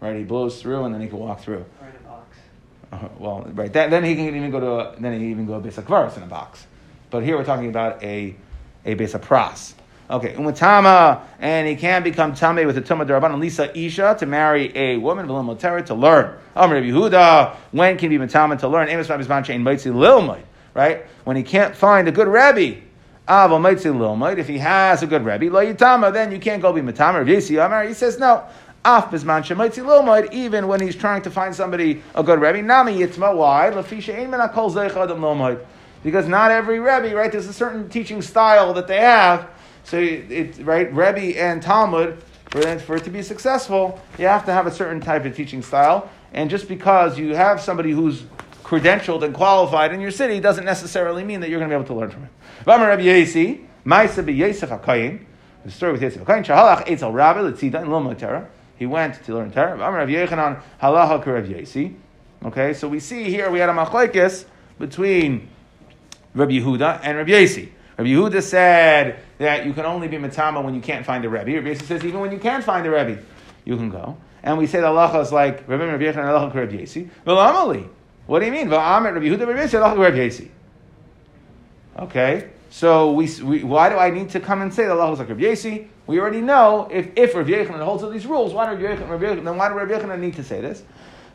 right? 0.00 0.16
He 0.16 0.24
blows 0.24 0.60
through, 0.62 0.84
and 0.84 0.94
then 0.94 1.02
he 1.02 1.08
can 1.08 1.18
walk 1.18 1.40
through. 1.40 1.66
Or 1.82 1.88
in 1.88 1.96
a 1.96 2.08
box. 2.08 2.36
Uh, 2.79 2.79
Uh-huh. 2.92 3.08
well, 3.18 3.42
right. 3.54 3.72
That, 3.72 3.90
then 3.90 4.02
he 4.04 4.16
can 4.16 4.34
even 4.34 4.50
go 4.50 4.60
to, 4.60 4.70
a, 4.70 5.00
then 5.00 5.12
he 5.12 5.18
can 5.18 5.30
even 5.30 5.46
go 5.46 5.60
to 5.60 5.68
a 5.68 5.72
kvaris 5.72 6.16
in 6.16 6.22
a 6.22 6.26
box. 6.26 6.66
But 7.10 7.22
here 7.22 7.36
we're 7.36 7.44
talking 7.44 7.68
about 7.68 8.02
a, 8.02 8.34
a 8.84 8.94
basic 8.94 9.22
pras. 9.22 9.74
Okay, 10.10 10.34
umatama, 10.34 11.22
and 11.38 11.68
he 11.68 11.76
can 11.76 12.02
become 12.02 12.34
tame 12.34 12.66
with 12.66 12.76
a 12.76 12.82
tumah 12.82 13.06
derabanan 13.06 13.38
lisa 13.38 13.76
isha 13.78 14.16
to 14.18 14.26
marry 14.26 14.76
a 14.76 14.96
woman 14.96 15.28
v'lim 15.28 15.86
to 15.86 15.94
learn. 15.94 16.36
Amr 16.56 16.82
Yehuda, 16.82 17.54
when 17.70 17.96
can 17.96 18.10
he 18.10 18.18
be 18.18 18.26
matama 18.26 18.58
to 18.58 18.66
learn? 18.66 18.88
Amos 18.88 19.08
Rabbi's 19.08 19.28
chain 19.46 19.62
maitzi 19.62 19.92
lilmaid, 19.92 20.42
right? 20.74 21.06
When 21.22 21.36
he 21.36 21.44
can't 21.44 21.76
find 21.76 22.08
a 22.08 22.12
good 22.12 22.26
rabbi. 22.26 22.78
If 23.32 24.48
he 24.48 24.58
has 24.58 25.02
a 25.04 25.06
good 25.06 25.22
yitama, 25.22 26.12
then 26.12 26.32
you 26.32 26.40
can't 26.40 26.60
go 26.60 26.72
be 26.72 26.80
matama. 26.80 27.18
Rabbi 27.18 27.30
Yisi 27.30 27.64
Amar, 27.64 27.84
he 27.84 27.94
says 27.94 28.18
no. 28.18 28.44
Af 28.84 29.10
bisman 29.10 29.42
shemaitzi 29.42 29.84
lilmaid, 29.84 30.32
even 30.32 30.66
when 30.68 30.80
he's 30.80 30.96
trying 30.96 31.22
to 31.22 31.30
find 31.30 31.54
somebody 31.54 32.02
a 32.14 32.22
good 32.22 32.40
rebbe. 32.40 32.62
Nami 32.62 32.98
yitma, 32.98 33.36
why? 33.36 33.70
Lafisha 33.72 34.14
ein 34.14 34.30
akol 34.30 34.72
zeichadam 34.72 35.18
lilmaid. 35.18 35.64
Because 36.02 36.26
not 36.26 36.50
every 36.50 36.80
rebbe, 36.80 37.14
right? 37.14 37.30
There's 37.30 37.46
a 37.46 37.52
certain 37.52 37.88
teaching 37.90 38.22
style 38.22 38.72
that 38.74 38.86
they 38.86 39.00
have 39.00 39.50
so 39.84 39.98
it's 39.98 40.58
right, 40.60 40.92
Rebbe 40.94 41.36
and 41.40 41.62
Talmud, 41.62 42.22
for, 42.50 42.60
it 42.60 43.04
to 43.04 43.10
be 43.10 43.22
successful, 43.22 44.00
you 44.18 44.26
have 44.26 44.44
to 44.46 44.52
have 44.52 44.66
a 44.66 44.70
certain 44.70 45.00
type 45.00 45.24
of 45.24 45.34
teaching 45.34 45.62
style. 45.62 46.10
And 46.32 46.50
just 46.50 46.68
because 46.68 47.18
you 47.18 47.34
have 47.34 47.60
somebody 47.60 47.90
who's 47.90 48.22
credentialed 48.62 49.24
and 49.24 49.34
qualified 49.34 49.92
in 49.92 50.00
your 50.00 50.10
city 50.10 50.38
doesn't 50.38 50.64
necessarily 50.64 51.24
mean 51.24 51.40
that 51.40 51.50
you're 51.50 51.58
going 51.58 51.70
to 51.70 51.76
be 51.76 51.78
able 51.78 51.92
to 51.92 51.94
learn 51.94 52.10
from 52.10 52.22
him. 52.22 52.30
Rabbi 52.66 53.02
Yesi, 53.02 53.66
Maisa 53.84 54.36
Yosef 54.36 54.70
HaKayim, 54.70 55.24
the 55.64 55.70
story 55.70 55.92
with 55.92 56.02
Yosef 56.02 56.22
HaKayim, 56.22 56.44
Shahalach 56.44 56.86
Eitzel 56.86 57.12
Rabbi, 57.12 57.40
Letzida, 57.40 57.82
in 57.82 57.88
Lomod 57.88 58.18
Torah. 58.18 58.48
He 58.80 58.86
went 58.86 59.22
to 59.24 59.34
learn 59.34 59.52
Torah. 59.52 59.76
Rabbi 59.76 60.12
Yechanan, 60.12 60.62
Halacha 60.82 61.26
Rav. 61.26 62.50
Okay, 62.50 62.72
so 62.72 62.88
we 62.88 62.98
see 62.98 63.24
here 63.24 63.50
we 63.50 63.58
had 63.58 63.68
a 63.68 63.74
machlekes 63.74 64.46
between 64.78 65.50
Rabbi 66.32 66.52
Yehuda 66.52 67.00
and 67.02 67.18
Rabbi 67.18 67.32
Yesi. 67.32 67.68
Rabbi 67.98 68.08
Yehuda 68.08 68.42
said 68.42 69.20
that 69.36 69.66
you 69.66 69.74
can 69.74 69.84
only 69.84 70.08
be 70.08 70.16
matama 70.16 70.64
when 70.64 70.74
you 70.74 70.80
can't 70.80 71.04
find 71.04 71.22
a 71.26 71.28
Rebbe. 71.28 71.56
Rabbi 71.56 71.74
Yesi 71.74 71.82
says 71.82 72.02
even 72.06 72.20
when 72.20 72.32
you 72.32 72.38
can 72.38 72.62
find 72.62 72.86
a 72.86 72.90
Rebbe, 72.90 73.18
you 73.66 73.76
can 73.76 73.90
go. 73.90 74.16
And 74.42 74.56
we 74.56 74.66
say 74.66 74.80
the 74.80 74.86
halacha 74.86 75.20
is 75.20 75.30
like 75.30 75.68
Rabbi 75.68 75.84
Rabbi 75.84 76.04
Yechon 76.04 76.14
halacha 76.14 76.54
Rabbi 76.54 76.78
Yesi. 76.78 77.10
V'lamali. 77.26 77.86
What 78.24 78.38
do 78.38 78.46
you 78.46 78.52
mean? 78.52 78.70
Rabbi 78.70 79.20
Yehuda 79.20 79.46
Rabbi 79.46 79.60
Yesi 79.60 79.78
halacha 79.78 79.98
Rabbi. 79.98 80.30
Okay, 82.06 82.48
so 82.70 83.12
we, 83.12 83.28
we, 83.42 83.64
why 83.64 83.88
do 83.88 83.96
I 83.96 84.10
need 84.10 84.30
to 84.30 84.40
come 84.40 84.62
and 84.62 84.72
say 84.72 84.86
the 84.86 84.94
halacha 84.94 85.14
is 85.14 85.18
like 85.18 85.28
Rabbi 85.28 85.42
Yesi? 85.42 85.88
We 86.06 86.20
already 86.20 86.40
know 86.40 86.88
if 86.90 87.10
if 87.16 87.34
Rabbi 87.34 87.50
Yechon 87.50 87.84
holds 87.84 88.02
all 88.02 88.10
these 88.10 88.26
rules, 88.26 88.54
why 88.54 88.72
do 88.72 88.80
Rabbi 88.80 88.96
Yechon, 88.96 89.44
then 89.44 89.56
why 89.56 89.68
do 89.68 89.74
Rabbi 89.74 89.92
Yechon 89.92 90.18
need 90.20 90.36
to 90.36 90.44
say 90.44 90.60
this? 90.60 90.82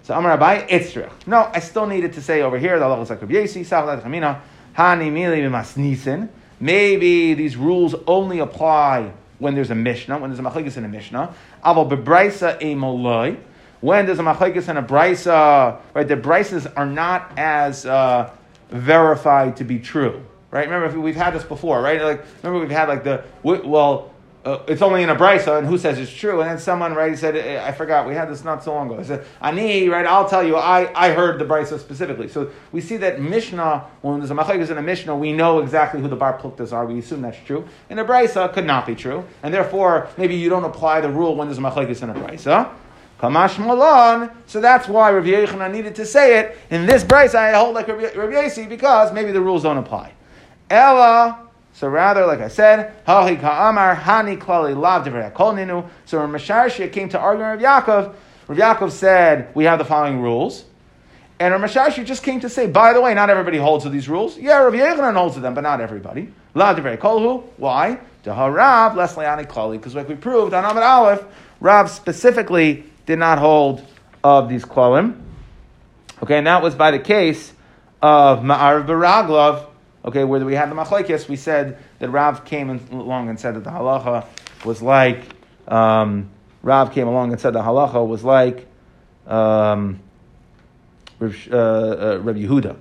So 0.03 0.13
Amar 0.13 0.31
Rabbi 0.31 0.67
Itzrich. 0.67 1.11
No, 1.27 1.49
I 1.53 1.59
still 1.59 1.87
needed 1.87 2.13
to 2.13 2.21
say 2.21 2.41
over 2.41 2.57
here 2.57 2.79
the 2.79 2.85
halacha 2.85 3.03
is 3.03 3.09
like 3.09 3.21
Rabbi 3.21 3.33
Yesi. 3.33 3.65
Sa'alat 3.65 4.01
Chamina. 4.01 4.39
Hani 4.77 5.11
mili 5.11 5.41
b'masnisen. 5.41 6.29
Maybe 6.59 7.33
these 7.33 7.57
rules 7.57 7.95
only 8.07 8.39
apply 8.39 9.11
when 9.39 9.55
there's 9.55 9.71
a 9.71 9.75
Mishnah, 9.75 10.17
when 10.19 10.29
there's 10.29 10.39
a 10.39 10.43
Machlekes 10.43 10.77
in 10.77 10.85
a 10.85 10.87
Mishnah. 10.87 11.33
Aval 11.63 11.89
bebraisa 11.89 12.55
a 12.61 12.75
moloi. 12.75 13.37
When 13.81 14.05
there's 14.05 14.19
a 14.19 14.23
Machlekes 14.23 14.69
and 14.69 14.79
a 14.79 14.81
Brisa, 14.81 15.79
right, 15.93 16.07
the 16.07 16.15
Brisas 16.15 16.71
are 16.75 16.85
not 16.85 17.37
as 17.37 17.85
uh, 17.85 18.31
verified 18.69 19.57
to 19.57 19.63
be 19.63 19.79
true. 19.79 20.25
Right? 20.55 20.69
Remember, 20.69 20.97
we've 21.01 21.17
had 21.17 21.33
this 21.33 21.43
before, 21.43 21.81
right? 21.81 22.01
Like, 22.01 22.23
remember 22.41 22.65
we've 22.65 22.71
had 22.71 22.87
like 22.87 23.03
the, 23.03 23.25
well, 23.43 24.13
uh, 24.45 24.63
it's 24.69 24.81
only 24.81 25.03
in 25.03 25.09
a 25.09 25.15
brisa, 25.15 25.57
and 25.57 25.67
who 25.67 25.77
says 25.77 25.99
it's 25.99 26.09
true? 26.09 26.39
And 26.39 26.49
then 26.49 26.59
someone, 26.59 26.93
right, 26.93 27.11
he 27.11 27.17
said, 27.17 27.35
I 27.35 27.73
forgot, 27.73 28.07
we 28.07 28.13
had 28.13 28.29
this 28.29 28.45
not 28.45 28.63
so 28.63 28.73
long 28.73 28.87
ago. 28.87 28.97
He 28.97 29.03
said, 29.03 29.25
Ani, 29.41 29.89
right, 29.89 30.05
I'll 30.05 30.29
tell 30.29 30.45
you, 30.47 30.55
I, 30.55 30.89
I 30.95 31.11
heard 31.11 31.39
the 31.39 31.45
brisa 31.45 31.77
specifically. 31.77 32.29
So 32.29 32.51
we 32.71 32.79
see 32.79 32.95
that 32.95 33.19
Mishnah, 33.19 33.85
when 34.01 34.19
there's 34.19 34.31
a 34.31 34.33
machlekes 34.33 34.69
in 34.69 34.77
a 34.77 34.81
Mishnah, 34.81 35.13
we 35.13 35.33
know 35.33 35.59
exactly 35.59 35.99
who 35.99 36.07
the 36.07 36.15
bar 36.15 36.39
pluktas 36.39 36.71
are. 36.71 36.85
We 36.85 36.99
assume 36.99 37.21
that's 37.23 37.37
true. 37.45 37.67
In 37.89 37.99
a 37.99 38.05
brisa, 38.05 38.53
could 38.53 38.65
not 38.65 38.87
be 38.87 38.95
true. 38.95 39.25
And 39.43 39.53
therefore, 39.53 40.07
maybe 40.17 40.35
you 40.35 40.47
don't 40.47 40.63
apply 40.63 41.01
the 41.01 41.09
rule 41.09 41.35
when 41.35 41.49
there's 41.49 41.57
a 41.57 41.61
machlekes 41.61 42.01
in 42.01 42.11
a 42.11 42.13
brisa. 42.13 42.71
Kamash 43.19 43.59
Malon. 43.59 44.31
So 44.45 44.61
that's 44.61 44.87
why 44.87 45.11
Rabbi 45.11 45.27
Yechanan 45.27 45.73
needed 45.73 45.95
to 45.95 46.05
say 46.05 46.39
it. 46.39 46.57
In 46.69 46.85
this 46.85 47.03
brisa, 47.03 47.35
I 47.35 47.51
hold 47.51 47.75
like 47.75 47.89
Rabbi, 47.89 48.05
Yesi 48.05 48.69
because 48.69 49.11
maybe 49.11 49.33
the 49.33 49.41
rules 49.41 49.63
don't 49.63 49.77
apply. 49.77 50.13
Ella 50.69 51.45
so 51.75 51.89
rather, 51.89 52.25
like 52.25 52.39
I 52.39 52.47
said, 52.47 52.93
Hani 53.06 53.38
Klali 53.38 54.78
Lav 54.78 55.04
Ninu. 55.06 55.89
So 56.06 56.19
Masharshia 56.19 56.89
came 56.89 57.10
to 57.10 57.19
argue 57.19 57.43
with 57.43 57.60
Yaakov, 57.60 58.15
Rav 58.47 58.58
Yaakov 58.58 58.91
said, 58.91 59.54
we 59.54 59.65
have 59.65 59.78
the 59.78 59.84
following 59.84 60.21
rules. 60.21 60.63
And 61.38 61.54
Rav 61.54 61.69
Masharshi 61.69 62.06
just 62.06 62.23
came 62.23 62.39
to 62.39 62.49
say, 62.49 62.67
by 62.67 62.93
the 62.93 63.01
way, 63.01 63.13
not 63.13 63.30
everybody 63.30 63.58
holds 63.58 63.84
to 63.84 63.89
these 63.89 64.08
rules. 64.08 64.38
Yeah, 64.38 64.60
Rav 64.60 64.71
Yechanan 64.71 65.15
holds 65.15 65.36
to 65.36 65.41
them, 65.41 65.54
but 65.54 65.62
not 65.62 65.82
everybody. 65.82 66.32
Divrei 66.56 66.97
Kolhu. 66.97 67.43
Why? 67.58 67.99
Harav 68.23 68.95
Leslie 68.95 69.25
Ani 69.25 69.43
Klali. 69.43 69.73
Because 69.73 69.95
like 69.95 70.08
we 70.08 70.15
proved 70.15 70.54
on 70.54 70.63
Amid 70.63 70.82
Aleph, 70.82 71.25
Rav 71.60 71.91
specifically 71.91 72.86
did 73.06 73.19
not 73.19 73.38
hold 73.38 73.86
of 74.23 74.47
these 74.47 74.63
Klalim. 74.63 75.19
Okay, 76.23 76.38
and 76.38 76.47
that 76.47 76.63
was 76.63 76.73
by 76.73 76.91
the 76.91 76.99
case 76.99 77.51
of 78.01 78.39
Ma'arav 78.39 78.86
Baraglov, 78.88 79.65
Okay, 80.05 80.23
where 80.23 80.45
we 80.45 80.53
had 80.53 80.69
the 80.69 80.75
machlekes, 80.75 81.27
we 81.27 81.35
said 81.35 81.79
that 81.97 82.09
Rav 82.09 82.45
came 82.45 82.69
along 82.91 83.29
and 83.29 83.39
said 83.39 83.55
that 83.55 83.63
the 83.63 83.71
halacha 83.71 84.27
was 84.63 84.79
like 84.83 85.23
um, 85.67 86.29
Rav 86.61 86.91
came 86.91 87.07
along 87.07 87.31
and 87.31 87.41
said 87.41 87.53
the 87.53 87.61
halacha 87.61 88.05
was 88.07 88.23
like 88.23 88.67
um, 89.25 89.99
uh, 91.19 91.25
uh, 91.25 92.19
Rabbi 92.21 92.39
Yehuda. 92.39 92.77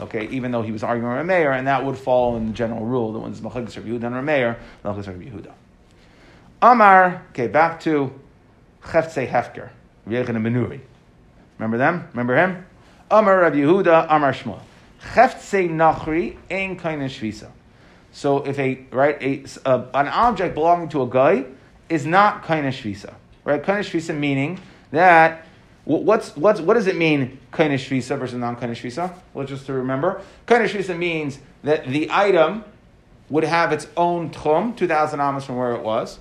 Okay, 0.00 0.28
even 0.28 0.50
though 0.50 0.62
he 0.62 0.72
was 0.72 0.82
arguing 0.82 1.14
with 1.14 1.26
Rameir, 1.26 1.56
and 1.56 1.66
that 1.66 1.84
would 1.84 1.98
fall 1.98 2.36
in 2.36 2.46
the 2.46 2.52
general 2.54 2.86
rule 2.86 3.12
that 3.12 3.18
when 3.18 3.32
it's 3.32 3.40
machlekes 3.40 3.76
Rabbi 3.76 3.90
Yehuda 3.90 4.04
and 4.04 4.14
Rameir, 4.14 4.56
machlekes 4.82 5.08
Rabbi 5.08 5.24
Yehuda. 5.24 5.52
Amar, 6.62 7.22
okay, 7.30 7.48
back 7.48 7.80
to 7.80 8.18
Cheftze 8.82 9.28
Hefker, 9.28 9.68
Yechon 10.08 10.36
Menuri. 10.36 10.80
Remember 11.58 11.76
them? 11.76 12.08
Remember 12.12 12.34
him? 12.34 12.64
Amar 13.10 13.40
Rabbi 13.40 13.56
Yehuda, 13.56 14.06
Amar 14.08 14.32
Shmuel. 14.32 14.60
Cheftze 15.02 15.68
Nachri, 15.68 16.36
Ein 16.50 16.78
Kaina 16.78 17.06
Shvisa. 17.06 17.50
So 18.12 18.38
if 18.44 18.58
a, 18.58 18.84
right, 18.90 19.20
a, 19.22 19.70
an 19.94 20.08
object 20.08 20.54
belonging 20.54 20.88
to 20.90 21.02
a 21.02 21.06
guy 21.06 21.46
is 21.88 22.06
not 22.06 22.44
Kaina 22.44 22.68
Shvisa. 22.68 23.14
Right? 23.44 23.62
Kaina 23.62 23.80
Shvisa 23.80 24.16
meaning 24.16 24.60
that 24.90 25.46
What's, 25.84 26.36
what's, 26.36 26.60
what 26.60 26.74
does 26.74 26.86
it 26.86 26.96
mean, 26.96 27.38
kaina 27.52 27.74
shvisa 27.74 28.16
versus 28.16 28.38
non 28.38 28.54
kaina 28.56 28.70
shvisa? 28.70 29.12
Well, 29.34 29.44
just 29.46 29.66
to 29.66 29.72
remember, 29.72 30.22
kaina 30.46 30.68
shvisa 30.68 30.96
means 30.96 31.40
that 31.64 31.86
the 31.86 32.08
item 32.12 32.64
would 33.28 33.42
have 33.42 33.72
its 33.72 33.88
own 33.96 34.30
tchum, 34.30 34.76
2,000 34.76 35.18
amas 35.18 35.44
from 35.44 35.56
where 35.56 35.72
it 35.72 35.82
was. 35.82 36.20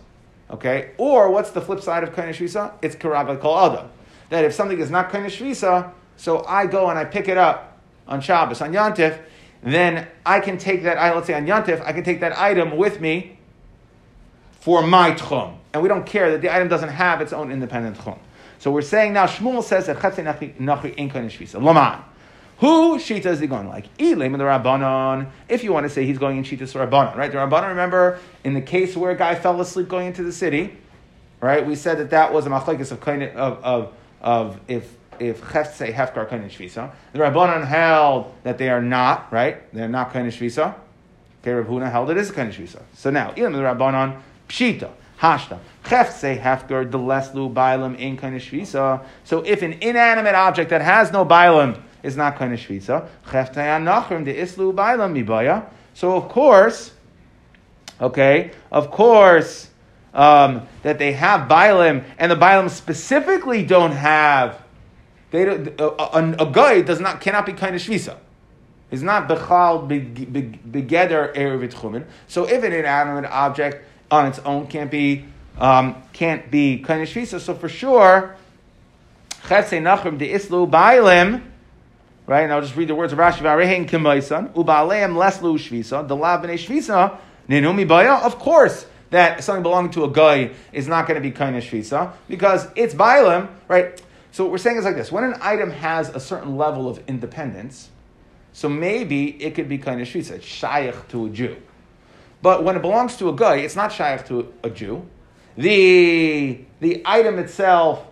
Okay? 0.49 0.91
Or 0.97 1.29
what's 1.29 1.51
the 1.51 1.61
flip 1.61 1.81
side 1.81 2.03
of 2.03 2.13
kaina 2.15 2.29
shvisa? 2.29 2.73
It's 2.81 2.95
karagla 2.95 3.39
kol 3.39 3.59
adam. 3.59 3.89
That 4.29 4.45
if 4.45 4.53
something 4.53 4.79
is 4.79 4.89
not 4.89 5.11
kaina 5.11 5.27
shvisa, 5.27 5.91
so 6.17 6.43
I 6.45 6.65
go 6.65 6.89
and 6.89 6.97
I 6.97 7.05
pick 7.05 7.27
it 7.27 7.37
up 7.37 7.70
on 8.07 8.21
Shabbos, 8.21 8.61
on 8.61 8.73
Yantif, 8.73 9.19
then 9.63 10.07
I 10.25 10.39
can 10.39 10.57
take 10.57 10.83
that, 10.83 11.15
let's 11.15 11.27
say 11.27 11.33
on 11.33 11.45
Yantif, 11.45 11.81
I 11.85 11.93
can 11.93 12.03
take 12.03 12.19
that 12.21 12.37
item 12.37 12.77
with 12.77 12.99
me 12.99 13.37
for 14.59 14.85
my 14.85 15.11
tchum. 15.11 15.57
And 15.73 15.81
we 15.81 15.89
don't 15.89 16.05
care 16.05 16.31
that 16.31 16.41
the 16.41 16.53
item 16.53 16.67
doesn't 16.67 16.89
have 16.89 17.21
its 17.21 17.33
own 17.33 17.51
independent 17.51 17.97
tchum. 17.97 18.17
So 18.59 18.71
we're 18.71 18.81
saying 18.81 19.13
now 19.13 19.25
Shmuel 19.25 19.63
says 19.63 19.87
that 19.87 19.97
Chetze 19.97 20.23
Nachri 20.59 20.93
ain't 20.97 21.11
kind 21.11 21.29
Shvisa. 21.29 21.61
Laman. 21.61 21.99
Who 22.59 22.99
Shita 22.99 23.25
is 23.25 23.39
he 23.39 23.47
going 23.47 23.67
like? 23.67 23.85
Elim 23.97 24.33
the 24.33 24.43
Rabbanon. 24.43 25.31
If 25.49 25.63
you 25.63 25.73
want 25.73 25.85
to 25.85 25.89
say 25.89 26.05
he's 26.05 26.19
going 26.19 26.37
in 26.37 26.43
Shita's 26.43 26.73
Rabbanon, 26.73 27.15
right? 27.15 27.31
The 27.31 27.39
Rabbanon, 27.39 27.69
remember, 27.69 28.19
in 28.43 28.53
the 28.53 28.61
case 28.61 28.95
where 28.95 29.09
a 29.09 29.15
guy 29.15 29.33
fell 29.33 29.59
asleep 29.59 29.89
going 29.89 30.05
into 30.05 30.21
the 30.21 30.31
city, 30.31 30.77
right? 31.39 31.65
We 31.65 31.75
said 31.75 31.97
that 31.97 32.11
that 32.11 32.31
was 32.31 32.45
a 32.45 32.49
machlekes 32.49 32.91
of 32.91 33.01
of, 33.35 33.63
of, 33.63 33.93
of 34.21 34.59
if 34.67 34.95
if 35.21 35.41
Cheftze 35.41 35.93
Hefkar 35.93 36.23
of 36.23 36.51
Shvisa. 36.51 36.91
The 37.13 37.19
Rabbanon 37.19 37.65
held 37.65 38.33
that 38.43 38.57
they 38.57 38.69
are 38.69 38.81
not, 38.81 39.31
right? 39.31 39.71
They're 39.73 39.87
not 39.87 40.15
of 40.15 40.33
Shvisa. 40.33 40.75
Okay, 41.41 41.51
Rav 41.51 41.91
held 41.91 42.09
it 42.11 42.17
is 42.17 42.29
a 42.29 42.33
kind 42.33 42.49
of 42.49 42.55
Shvisa. 42.55 42.81
So 42.93 43.09
now, 43.09 43.31
Elim 43.37 43.53
the 43.53 43.59
Rabbanon, 43.59 44.19
Pshita. 44.49 44.91
Hashta. 45.21 45.59
Chefse 45.83 46.41
hefker 46.41 46.89
deleslu 46.89 47.53
bailam 47.53 47.97
in 47.97 48.13
of 48.13 48.41
shvisa. 48.41 49.03
So 49.23 49.41
if 49.41 49.61
an 49.61 49.73
inanimate 49.73 50.33
object 50.33 50.71
that 50.71 50.81
has 50.81 51.11
no 51.11 51.23
bailam 51.23 51.79
is 52.01 52.17
not 52.17 52.41
of 52.41 52.49
shvisa, 52.59 53.07
chefte 53.27 53.57
anachrim 53.57 54.25
de 54.25 54.33
islu 54.33 54.73
bailam 54.73 55.13
mibaya. 55.13 55.65
So 55.93 56.15
of 56.15 56.27
course, 56.27 56.91
okay, 58.01 58.51
of 58.71 58.89
course, 58.89 59.69
um, 60.15 60.67
that 60.81 60.97
they 60.97 61.13
have 61.13 61.47
bailam, 61.47 62.03
and 62.17 62.31
the 62.31 62.35
bailam 62.35 62.69
specifically 62.69 63.63
don't 63.63 63.91
have. 63.91 64.59
They 65.31 65.43
a, 65.43 65.83
a, 65.83 66.35
a 66.39 66.51
guy 66.51 66.81
does 66.81 66.99
not 66.99 67.21
cannot 67.21 67.45
be 67.45 67.53
kind 67.53 67.75
of 67.75 67.81
shvisa. 67.81 68.17
He's 68.89 69.01
not 69.01 69.29
bechal 69.29 69.87
begeder 69.87 71.33
erev 71.33 71.73
chumin. 71.73 72.05
So 72.27 72.43
if 72.43 72.63
an 72.63 72.73
inanimate 72.73 73.31
object 73.31 73.85
on 74.11 74.27
its 74.27 74.39
own 74.39 74.67
can't 74.67 74.91
be 74.91 75.25
um, 75.57 76.03
can't 76.11 76.51
be 76.51 76.79
kind 76.79 77.01
of 77.01 77.07
shvisa. 77.07 77.39
So 77.39 77.53
for 77.55 77.69
sure, 77.69 78.35
nachrim 79.43 80.17
de 80.17 80.33
islu 80.33 80.69
bailim. 80.69 81.43
Right, 82.27 82.43
and 82.43 82.53
I'll 82.53 82.61
just 82.61 82.75
read 82.75 82.87
the 82.87 82.95
words 82.95 83.13
of 83.13 83.19
Rashi. 83.19 83.39
Varehin 83.39 83.89
kimaisan 83.89 84.53
ubaleim 84.53 85.15
leslu 85.15 85.57
shvisa 85.57 86.07
delav 86.07 86.43
b'nei 86.43 86.55
shvisa 86.55 87.17
nenumi 87.49 87.87
baya. 87.87 88.15
Of 88.15 88.37
course, 88.37 88.85
that 89.09 89.43
something 89.43 89.63
belonging 89.63 89.91
to 89.91 90.03
a 90.03 90.09
guy 90.09 90.51
is 90.73 90.87
not 90.87 91.07
going 91.07 91.15
to 91.15 91.21
be 91.21 91.31
kind 91.31 91.55
of 91.55 91.63
shvisa 91.63 92.11
because 92.27 92.67
it's 92.75 92.93
bailim, 92.93 93.47
right? 93.69 94.01
So 94.31 94.43
what 94.43 94.51
we're 94.51 94.57
saying 94.57 94.77
is 94.77 94.85
like 94.85 94.95
this: 94.95 95.11
when 95.11 95.23
an 95.23 95.35
item 95.41 95.71
has 95.71 96.09
a 96.09 96.19
certain 96.19 96.57
level 96.57 96.87
of 96.87 97.01
independence, 97.07 97.89
so 98.53 98.67
maybe 98.69 99.41
it 99.41 99.55
could 99.55 99.69
be 99.69 99.77
kind 99.77 100.01
of 100.01 100.07
shvisa, 100.07 100.31
it's 100.31 101.09
to 101.11 101.25
a 101.25 101.29
Jew. 101.29 101.57
But 102.41 102.63
when 102.63 102.75
it 102.75 102.81
belongs 102.81 103.17
to 103.17 103.29
a 103.29 103.33
guy, 103.33 103.57
it's 103.57 103.75
not 103.75 103.91
shaykh 103.91 104.25
to 104.27 104.51
a 104.63 104.69
Jew. 104.69 105.05
The, 105.57 106.59
the 106.79 107.01
item 107.05 107.37
itself 107.39 108.05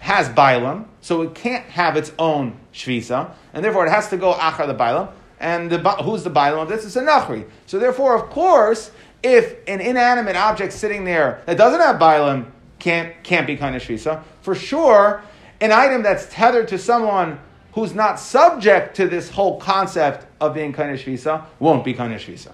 has 0.00 0.28
bailam, 0.28 0.86
so 1.00 1.22
it 1.22 1.34
can't 1.34 1.64
have 1.66 1.96
its 1.96 2.12
own 2.18 2.58
shvisa, 2.72 3.30
and 3.52 3.64
therefore 3.64 3.86
it 3.86 3.90
has 3.90 4.08
to 4.08 4.16
go 4.16 4.32
achar 4.34 4.66
the 4.66 4.74
bailam. 4.74 5.10
And 5.38 5.70
the, 5.70 5.78
who's 6.02 6.24
the 6.24 6.30
bailam 6.30 6.62
of 6.62 6.68
this? 6.68 6.84
It's 6.84 6.96
a 6.96 7.02
nachri. 7.02 7.46
So 7.66 7.78
therefore, 7.78 8.14
of 8.14 8.30
course, 8.30 8.90
if 9.22 9.56
an 9.68 9.80
inanimate 9.80 10.36
object 10.36 10.72
sitting 10.72 11.04
there 11.04 11.42
that 11.46 11.58
doesn't 11.58 11.80
have 11.80 11.96
bailam 11.96 12.50
can't, 12.78 13.22
can't 13.22 13.46
be 13.46 13.56
kind 13.56 13.76
of 13.76 13.82
shvisa, 13.82 14.22
for 14.40 14.54
sure, 14.54 15.22
an 15.60 15.72
item 15.72 16.02
that's 16.02 16.26
tethered 16.30 16.68
to 16.68 16.78
someone 16.78 17.38
who's 17.72 17.94
not 17.94 18.18
subject 18.18 18.96
to 18.96 19.06
this 19.06 19.30
whole 19.30 19.60
concept 19.60 20.26
of 20.40 20.54
being 20.54 20.72
kind 20.72 20.90
of 20.90 20.98
shvisa 20.98 21.44
won't 21.58 21.84
be 21.84 21.92
kind 21.94 22.14
of 22.14 22.20
shvisa. 22.20 22.52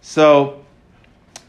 So. 0.00 0.62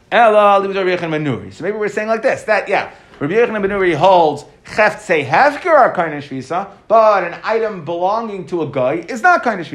So 0.10 1.64
maybe 1.64 1.78
we're 1.78 1.90
saying 1.90 2.08
like 2.08 2.22
this: 2.22 2.44
that 2.44 2.70
yeah, 2.70 2.94
Rabbi 3.20 3.34
Yechon 3.34 3.50
Manuri 3.50 3.96
holds 3.96 4.46
Cheftse 4.64 5.26
Hefker 5.28 5.74
are 5.74 5.94
kind 5.94 6.14
of 6.14 6.24
shvisa, 6.24 6.70
but 6.88 7.24
an 7.24 7.40
item 7.44 7.84
belonging 7.84 8.46
to 8.48 8.62
a 8.62 8.68
guy 8.68 8.94
is 8.96 9.22
not 9.22 9.44
kind 9.44 9.60
of 9.60 9.68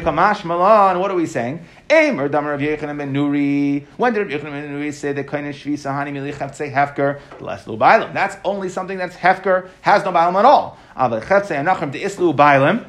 shvisa. 0.00 0.44
Malan, 0.44 0.98
what 0.98 1.10
are 1.10 1.14
we 1.14 1.26
saying? 1.26 1.64
Aimer 1.90 2.28
Dam 2.28 2.46
Rabbi 2.46 2.64
Yechon 2.64 2.88
Manuri. 2.96 3.86
When 3.96 4.12
did 4.12 4.30
Rabbi 4.30 4.44
Yechon 4.44 4.52
Manuri 4.52 4.92
say 4.92 5.12
the 5.12 5.24
kind 5.24 5.46
of 5.46 5.54
shvisa 5.54 5.92
hani 5.92 6.12
mili 6.12 6.32
Cheftse 6.32 6.72
Hefker 6.72 7.20
less 7.40 7.66
lu 7.66 7.76
bailim? 7.76 8.12
That's 8.12 8.36
only 8.44 8.68
something 8.68 8.98
that's 8.98 9.16
Hefker 9.16 9.68
has 9.82 10.04
no 10.04 10.12
bailim 10.12 10.34
at 10.38 10.44
all. 10.44 10.78
Ava 10.96 11.20
Cheftse 11.20 11.56
Anachim 11.56 11.92
de 11.92 12.02
Islu 12.02 12.34
bailim. 12.34 12.88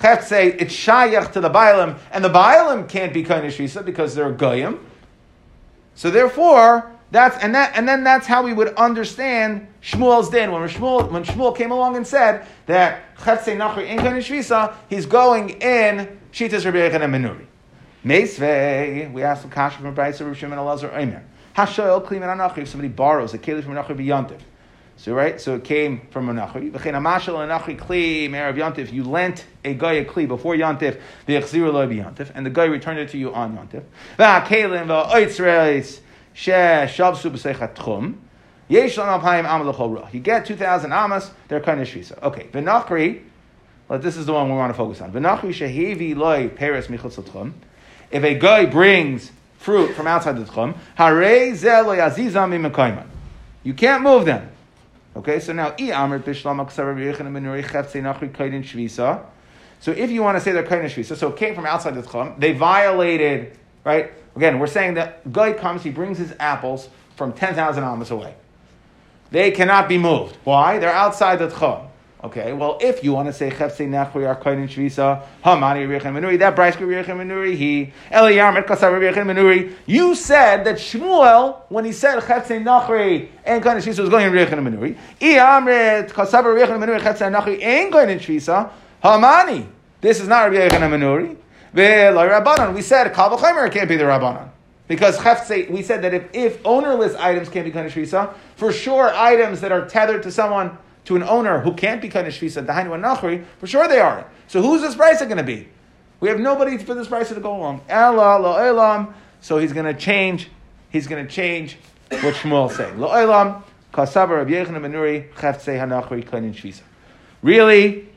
Chet 0.00 0.24
say 0.24 0.48
it's 0.48 0.74
shayach 0.74 1.32
to 1.32 1.40
the 1.40 1.48
Bailam, 1.48 1.98
and 2.10 2.24
the 2.24 2.28
Bailam 2.28 2.88
can't 2.88 3.12
be 3.12 3.22
of 3.22 3.52
shvisa 3.52 3.84
because 3.84 4.14
they're 4.14 4.32
goyim. 4.32 4.84
So 5.94 6.10
therefore, 6.10 6.90
that's 7.14 7.42
and 7.42 7.54
that 7.54 7.76
and 7.76 7.88
then 7.88 8.02
that's 8.02 8.26
how 8.26 8.42
we 8.42 8.52
would 8.52 8.74
understand 8.74 9.68
Shmuel's 9.82 10.30
din. 10.30 10.50
When 10.50 10.62
Shmuel 10.68 11.10
when 11.10 11.24
Shmuel 11.24 11.56
came 11.56 11.70
along 11.70 11.96
and 11.96 12.04
said 12.06 12.46
that 12.66 13.16
Chet 13.24 13.44
say 13.44 13.56
nachri 13.56 13.88
in 13.88 13.98
kind 13.98 14.18
of 14.18 14.24
shvisa, 14.24 14.74
he's 14.88 15.06
going 15.06 15.50
in 15.50 16.18
shitas 16.32 16.64
Rabbi 16.64 16.78
Yechon 16.78 17.02
and 17.02 17.14
Menuri. 17.14 17.46
Meisvei, 18.04 19.10
we 19.12 19.22
asked 19.22 19.44
the 19.44 19.48
kasha 19.48 19.78
from 19.78 19.94
Brayso 19.94 20.26
Rav 20.26 20.36
Shimon 20.36 20.58
Elazar 20.58 20.92
Omer. 20.92 21.24
Hashoel 21.56 22.04
klimen 22.04 22.36
anachri. 22.36 22.58
If 22.58 22.68
somebody 22.68 22.88
borrows 22.88 23.32
a 23.32 23.38
keli 23.38 23.62
from 23.62 23.74
anachri 23.74 23.96
biyantiv. 23.96 24.40
So 24.96 25.12
right, 25.12 25.40
so 25.40 25.54
it 25.54 25.64
came 25.64 26.08
from 26.10 26.28
a 26.28 26.34
nachri. 26.34 26.72
V'chein 26.72 26.94
amashal 26.94 27.36
anachri 27.36 27.78
kli 27.78 28.28
me'erav 28.28 28.56
yantif. 28.56 28.92
You 28.92 29.04
lent 29.04 29.44
a 29.64 29.74
guy 29.74 29.92
a 29.92 30.04
kli 30.04 30.26
before 30.26 30.56
yantif. 30.56 31.00
V'yachziru 31.28 31.72
lo 31.72 31.86
yantif, 31.86 32.32
and 32.34 32.44
the 32.44 32.50
guy 32.50 32.64
returned 32.64 32.98
it 32.98 33.10
to 33.10 33.18
you 33.18 33.32
on 33.32 33.56
yantif. 33.56 33.84
V'hakelim 34.18 34.86
v'oitzreis 34.86 36.00
amal 38.70 40.08
You 40.12 40.20
get 40.20 40.46
two 40.46 40.56
thousand 40.56 40.92
amas. 40.92 41.30
They're 41.48 41.60
kind 41.60 41.80
of 41.80 41.88
shvisa. 41.88 42.22
Okay, 42.22 42.48
v'nachri. 42.52 43.22
Well, 43.88 43.98
this 43.98 44.16
is 44.16 44.26
the 44.26 44.32
one 44.32 44.48
we 44.48 44.56
want 44.56 44.70
to 44.70 44.76
focus 44.76 45.00
on. 45.00 45.12
V'nachri 45.12 45.50
shehevi 45.50 46.16
loy 46.16 46.48
peres 46.48 46.88
michutz 46.88 47.22
tchum. 47.22 47.52
If 48.10 48.24
a 48.24 48.34
guy 48.34 48.66
brings 48.66 49.30
fruit 49.58 49.94
from 49.94 50.06
outside 50.06 50.36
the 50.36 50.44
tchum, 50.44 50.76
harei 50.98 51.54
zel 51.54 51.86
lo 51.86 51.96
yazizam 51.96 53.04
You 53.62 53.74
can't 53.74 54.02
move 54.02 54.24
them. 54.24 54.50
Okay, 55.16 55.38
so 55.38 55.52
now 55.52 55.74
i 55.78 55.90
amr 55.92 56.18
bishlam 56.18 56.66
shvisa. 58.64 59.24
So 59.80 59.90
if 59.92 60.10
you 60.10 60.22
want 60.22 60.38
to 60.38 60.40
say 60.42 60.52
they're 60.52 60.64
kain 60.64 60.82
shvisa, 60.82 61.16
so 61.16 61.28
it 61.28 61.36
came 61.36 61.54
from 61.54 61.66
outside 61.66 61.94
the 61.94 62.02
tchum, 62.02 62.40
they 62.40 62.52
violated, 62.52 63.56
right? 63.84 64.12
Again, 64.36 64.58
we're 64.58 64.66
saying 64.66 64.94
that 64.94 65.32
guy 65.32 65.52
comes, 65.52 65.82
he 65.82 65.90
brings 65.90 66.18
his 66.18 66.34
apples 66.38 66.88
from 67.16 67.32
ten 67.32 67.54
thousand 67.54 67.84
amas 67.84 68.10
away. 68.10 68.34
They 69.30 69.50
cannot 69.50 69.88
be 69.88 69.98
moved. 69.98 70.36
Why? 70.44 70.78
They're 70.78 70.92
outside 70.92 71.38
the 71.38 71.48
tchum. 71.48 71.88
Okay, 72.24 72.54
well, 72.54 72.78
if 72.80 73.04
you 73.04 73.12
want 73.12 73.28
to 73.28 73.34
say 73.34 73.50
Chefse 73.50 73.86
Nachri 73.86 74.26
are 74.26 74.34
Koinen 74.34 74.66
Shvisa, 74.66 75.22
Hamani 75.44 75.86
Rechem 75.86 76.14
Menuri, 76.14 76.38
that 76.38 76.56
Bryce 76.56 76.74
Rechem 76.76 77.18
Menuri, 77.18 77.54
he, 77.54 77.92
Eliyam 78.10 78.56
et 78.56 78.66
Kasar 78.66 79.70
you 79.84 80.14
said 80.14 80.64
that 80.64 80.76
Shmuel, 80.76 81.60
when 81.68 81.84
he 81.84 81.92
said 81.92 82.18
Chefse 82.22 82.62
Nachri 82.64 83.28
and 83.44 83.62
Koinen 83.62 83.76
Shvisa, 83.76 83.98
was 83.98 84.08
going 84.08 84.26
in 84.26 84.32
Rechem 84.32 84.58
Menuri. 84.58 84.96
Iyamret 85.20 86.12
Kasar 86.12 86.44
Rechem 86.44 86.82
Menuri, 86.82 86.98
Chefse 86.98 87.30
Nachri 87.30 88.70
Hamani. 89.02 89.66
This 90.00 90.18
is 90.18 90.26
not 90.26 90.50
Rechem 90.50 90.70
Menuri. 90.70 91.36
We 91.74 92.82
said 92.82 93.12
Kabul 93.12 93.38
Chaimer 93.38 93.70
can't 93.72 93.88
be 93.88 93.96
the 93.96 94.04
Rabbanon. 94.04 94.50
Because 94.86 95.16
Chefse, 95.18 95.68
we 95.70 95.82
said 95.82 96.02
that 96.02 96.14
if, 96.14 96.28
if 96.32 96.64
ownerless 96.64 97.14
items 97.16 97.48
can't 97.48 97.64
be 97.64 97.72
Shvisa, 97.72 98.34
for 98.54 98.72
sure 98.72 99.12
items 99.14 99.60
that 99.62 99.72
are 99.72 99.88
tethered 99.88 100.22
to 100.22 100.30
someone 100.30 100.76
to 101.06 101.16
an 101.16 101.22
owner 101.22 101.60
who 101.60 101.72
can't 101.74 102.00
be 102.00 102.08
dahainu 102.08 102.94
and 102.94 103.02
nachri, 103.02 103.44
for 103.58 103.66
sure 103.66 103.88
they 103.88 103.98
are. 103.98 104.26
So 104.46 104.62
who's 104.62 104.82
this 104.82 104.94
price 104.94 105.18
going 105.20 105.36
to 105.36 105.42
be? 105.42 105.68
We 106.20 106.28
have 106.28 106.38
nobody 106.38 106.78
for 106.78 106.94
this 106.94 107.08
price 107.08 107.28
to 107.30 107.40
go 107.40 107.56
along. 107.56 107.82
Ella 107.88 108.38
lo 108.38 108.56
elam. 108.56 109.14
So 109.40 109.58
he's 109.58 109.72
going 109.72 109.86
to 109.86 109.98
change. 109.98 110.48
He's 110.90 111.06
going 111.06 111.26
to 111.26 111.30
change 111.30 111.76
what 112.08 112.34
Shmuel 112.34 112.70
is 112.70 112.76
saying. 112.76 112.96
Lo'olam, 112.96 113.62
kasabar 113.92 114.36
Rav 114.36 114.46
Yechanan 114.46 114.80
ben 114.80 114.92
Nuri, 114.92 115.32
cheftzei 115.32 115.78
hanachri 115.78 116.24
shvisa. 116.24 116.82
Really, 117.42 118.08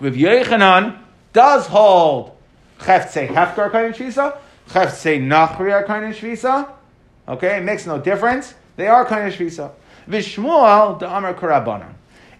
Rav 0.00 0.14
Yechanan 0.14 0.98
does 1.32 1.66
hold 1.66 2.35
cheftzei 2.78 3.28
hefker 3.28 3.70
kainin 3.70 3.94
shvisa, 3.94 4.38
cheftzei 4.68 5.20
nachri 5.20 5.72
are 5.72 5.84
kainin 5.84 6.14
shvisa. 6.14 6.70
Okay, 7.28 7.58
it 7.58 7.64
makes 7.64 7.86
no 7.86 8.00
difference. 8.00 8.54
They 8.76 8.86
are 8.88 9.04
kainin 9.06 9.32
shvisa. 9.32 9.72
Vishmuel, 10.08 10.98
the 10.98 11.14
Amar 11.14 11.34
Karabanan. 11.34 11.92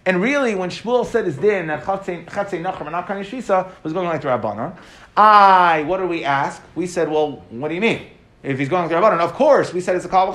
And 0.07 0.21
really, 0.21 0.55
when 0.55 0.69
Shmuel 0.69 1.05
said 1.05 1.25
his 1.25 1.35
din 1.35 1.67
that 1.67 1.83
Chatzei 1.83 2.25
Nachrim 2.25 2.81
and 2.81 2.91
not 2.91 3.07
Kain 3.07 3.25
Shvisa 3.25 3.69
was 3.83 3.91
going 3.91 4.07
like 4.07 4.21
the 4.21 4.29
Rabbanon, 4.29 4.73
I, 5.17 5.83
what 5.83 5.97
do 5.97 6.07
we 6.07 6.23
ask? 6.23 6.61
We 6.75 6.87
said, 6.87 7.11
well, 7.11 7.43
what 7.49 7.67
do 7.67 7.75
you 7.75 7.81
mean? 7.81 8.07
If 8.41 8.57
he's 8.57 8.69
going 8.69 8.83
like 8.83 8.89
the 8.89 8.95
Rabbanon, 8.95 9.19
of 9.19 9.33
course, 9.33 9.73
we 9.73 9.81
said 9.81 9.97
it's 9.97 10.05
a 10.05 10.07
Kal. 10.07 10.31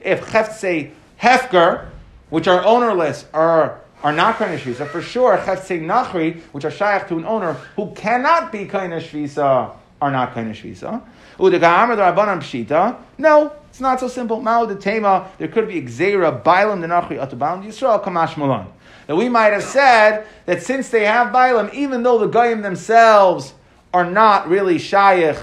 If 0.00 0.26
Chetzei 0.26 0.90
Hefker, 1.20 1.86
which 2.30 2.48
are 2.48 2.64
ownerless, 2.64 3.26
are 3.32 3.81
are 4.02 4.12
not 4.12 4.38
Kain 4.38 4.58
Shvisa, 4.58 4.88
for 4.88 5.00
sure, 5.00 5.38
Chetzei 5.38 5.80
Nachri, 5.80 6.40
which 6.52 6.64
are 6.64 6.70
Shaykh 6.70 7.08
to 7.08 7.16
an 7.16 7.24
owner 7.24 7.54
who 7.76 7.92
cannot 7.92 8.50
be 8.52 8.66
Kain 8.66 8.90
Shvisa, 8.90 9.74
are 10.00 10.10
not 10.10 10.34
Kain 10.34 10.52
Shvisa. 10.52 11.02
Udagamer 11.38 11.96
the 11.96 12.02
Rabbanon 12.02 12.40
Pshita, 12.40 12.96
no, 13.18 13.52
it's 13.70 13.80
not 13.80 14.00
so 14.00 14.08
simple. 14.08 14.40
Mao 14.40 14.66
the 14.66 14.76
Tema, 14.76 15.30
there 15.38 15.48
could 15.48 15.68
be 15.68 15.82
Xera, 15.82 16.42
Bailam 16.42 16.80
the 16.80 16.86
Nachri, 16.86 17.18
Atabalam 17.18 17.64
Yisrael, 17.64 18.02
Kamash 18.02 18.36
Malan 18.36 18.66
that 19.06 19.16
we 19.16 19.28
might 19.28 19.52
have 19.52 19.62
said 19.62 20.26
that 20.46 20.62
since 20.62 20.88
they 20.90 21.04
have 21.04 21.32
Bailam, 21.32 21.72
even 21.74 22.02
though 22.02 22.18
the 22.18 22.26
Goyim 22.26 22.62
themselves 22.62 23.54
are 23.92 24.08
not 24.08 24.48
really 24.48 24.78
Shaykh 24.78 25.36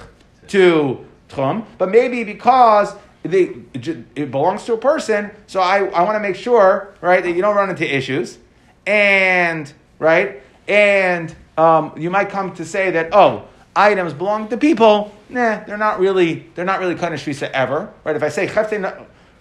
to 0.47 1.05
Tchum, 1.29 1.65
but 1.77 1.89
maybe 1.89 2.23
because 2.23 2.95
they, 3.23 3.57
it 3.73 4.31
belongs 4.31 4.63
to 4.65 4.73
a 4.73 4.77
person, 4.77 5.31
so 5.47 5.59
I, 5.59 5.85
I 5.85 6.03
want 6.03 6.15
to 6.15 6.19
make 6.19 6.35
sure, 6.35 6.95
right, 7.01 7.21
that 7.21 7.31
you 7.31 7.41
don't 7.41 7.55
run 7.55 7.69
into 7.69 7.95
issues. 7.95 8.37
And, 8.85 9.71
right, 9.99 10.41
and 10.67 11.33
um, 11.57 11.93
you 11.97 12.09
might 12.09 12.29
come 12.29 12.53
to 12.55 12.65
say 12.65 12.91
that, 12.91 13.09
oh, 13.13 13.47
items 13.75 14.13
belong 14.13 14.47
to 14.49 14.57
people, 14.57 15.15
nah, 15.29 15.63
they're 15.65 15.77
not 15.77 15.99
really, 15.99 16.47
they're 16.55 16.65
not 16.65 16.79
really 16.79 16.95
Kaddish 16.95 17.23
Visa 17.23 17.55
ever, 17.55 17.91
right? 18.03 18.15
If 18.15 18.23
I 18.23 18.29
say 18.29 18.45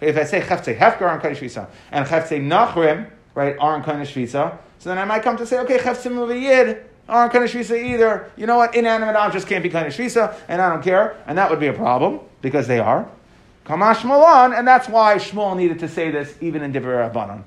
if 0.01 0.17
I 0.17 0.23
say 0.23 0.41
Chefte 0.41 0.77
Hefgar 0.77 1.11
on 1.11 1.19
Kaddish 1.19 1.39
Visa, 1.39 1.67
and 1.91 2.05
Chefte 2.05 2.41
Nachrim, 2.41 3.09
right, 3.35 3.55
aren't 3.59 3.85
kind 3.85 4.01
of 4.01 4.07
shvisa. 4.07 4.57
So 4.79 4.89
then 4.89 4.97
I 4.97 5.05
might 5.05 5.23
come 5.23 5.37
to 5.37 5.45
say, 5.45 5.59
okay, 5.59 5.77
a 5.77 6.35
yid 6.35 6.85
aren't 7.07 7.31
kind 7.31 7.43
of 7.43 7.51
shvisa 7.51 7.81
either. 7.81 8.31
You 8.37 8.45
know 8.45 8.57
what? 8.57 8.75
Inanimate 8.75 9.15
objects 9.15 9.47
can't 9.47 9.63
be 9.63 9.69
kind 9.69 9.87
of 9.87 9.93
shvisa, 9.93 10.35
and 10.47 10.61
I 10.61 10.69
don't 10.69 10.83
care. 10.83 11.17
And 11.25 11.37
that 11.37 11.49
would 11.49 11.59
be 11.59 11.67
a 11.67 11.73
problem 11.73 12.19
because 12.41 12.67
they 12.67 12.79
are. 12.79 13.09
Kamash 13.65 14.03
Malan, 14.03 14.53
and 14.53 14.67
that's 14.67 14.89
why 14.89 15.15
Shmuel 15.17 15.55
needed 15.55 15.79
to 15.79 15.87
say 15.87 16.09
this 16.09 16.35
even 16.41 16.63
in 16.63 16.73
Divrei 16.73 17.11
Rabbanon. 17.11 17.43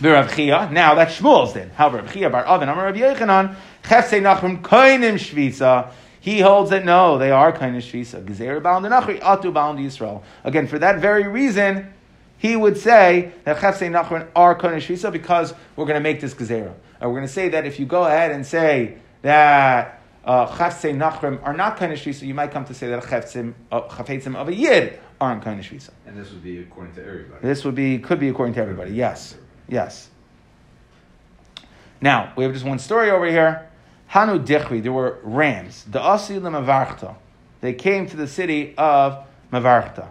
V'Rav 0.00 0.70
now 0.70 0.94
that's 0.94 1.18
Shmuel's 1.18 1.54
din. 1.54 1.70
However, 1.70 1.98
Rav 1.98 2.12
Chia 2.12 2.30
bar 2.30 2.46
Avin, 2.46 2.68
Amar 2.68 2.86
Rav 2.86 2.94
Yechanan, 2.94 3.56
Chefse 3.82 4.20
Nachrim 4.22 4.62
Koinim 4.62 5.14
Shvisa. 5.14 5.90
He 6.20 6.40
holds 6.40 6.70
that 6.70 6.84
no, 6.84 7.18
they 7.18 7.32
are 7.32 7.52
kind 7.52 7.76
of 7.76 7.82
Shvisa. 7.82 8.24
Gezer 8.24 8.62
bound 8.62 8.84
Nachri, 8.84 9.20
Atu 9.20 9.52
bound 9.52 9.80
Yisrael. 9.80 10.22
Again, 10.44 10.68
for 10.68 10.78
that 10.78 11.00
very 11.00 11.26
reason, 11.26 11.92
he 12.38 12.54
would 12.54 12.76
say 12.76 13.32
that 13.42 13.56
Chafsei 13.56 13.90
Nachron 13.90 14.28
are 14.36 14.56
Kodesh 14.56 14.86
Shvisa 14.86 15.10
because 15.10 15.52
we're 15.74 15.86
going 15.86 15.96
to 15.96 16.00
make 16.00 16.20
this 16.20 16.34
Gezerah. 16.34 16.74
And 17.00 17.10
we're 17.10 17.16
going 17.16 17.26
to 17.26 17.32
say 17.32 17.48
that 17.48 17.66
if 17.66 17.80
you 17.80 17.86
go 17.86 18.04
ahead 18.04 18.30
and 18.30 18.46
say 18.46 18.98
that 19.22 20.00
uh, 20.24 20.46
Chafsei 20.46 20.96
Nachrim 20.96 21.42
are 21.42 21.54
not 21.54 21.76
Kodesh 21.76 22.04
Shvisa, 22.04 22.22
you 22.22 22.34
might 22.34 22.52
come 22.52 22.64
to 22.66 22.74
say 22.74 22.86
that 22.88 23.02
Chafetzim 23.02 23.54
uh, 23.72 24.38
of 24.38 24.48
a 24.48 24.54
Yid 24.54 25.00
aren't 25.20 25.42
Kodesh 25.42 25.64
Shvisa. 25.64 25.90
And 26.06 26.16
this 26.16 26.30
would 26.30 26.44
be 26.44 26.60
according 26.60 26.94
to 26.94 27.04
everybody. 27.04 27.40
This 27.42 27.64
would 27.64 27.74
be, 27.74 27.98
could 27.98 28.20
be 28.20 28.28
according 28.28 28.54
to 28.54 28.60
everybody, 28.60 28.92
yes. 28.92 29.36
Yes. 29.68 30.08
Now, 32.00 32.32
we 32.36 32.44
have 32.44 32.52
just 32.52 32.64
one 32.64 32.78
story 32.78 33.10
over 33.10 33.26
here. 33.26 33.68
Hanu 34.08 34.38
Dichri, 34.38 34.82
there 34.82 34.92
were 34.92 35.18
rams. 35.22 35.84
The 35.84 36.00
Asi 36.00 36.34
Mavarchta. 36.38 37.14
They 37.60 37.74
came 37.74 38.06
to 38.06 38.16
the 38.16 38.26
city 38.26 38.74
of 38.78 39.26
Mavarchta. 39.52 40.08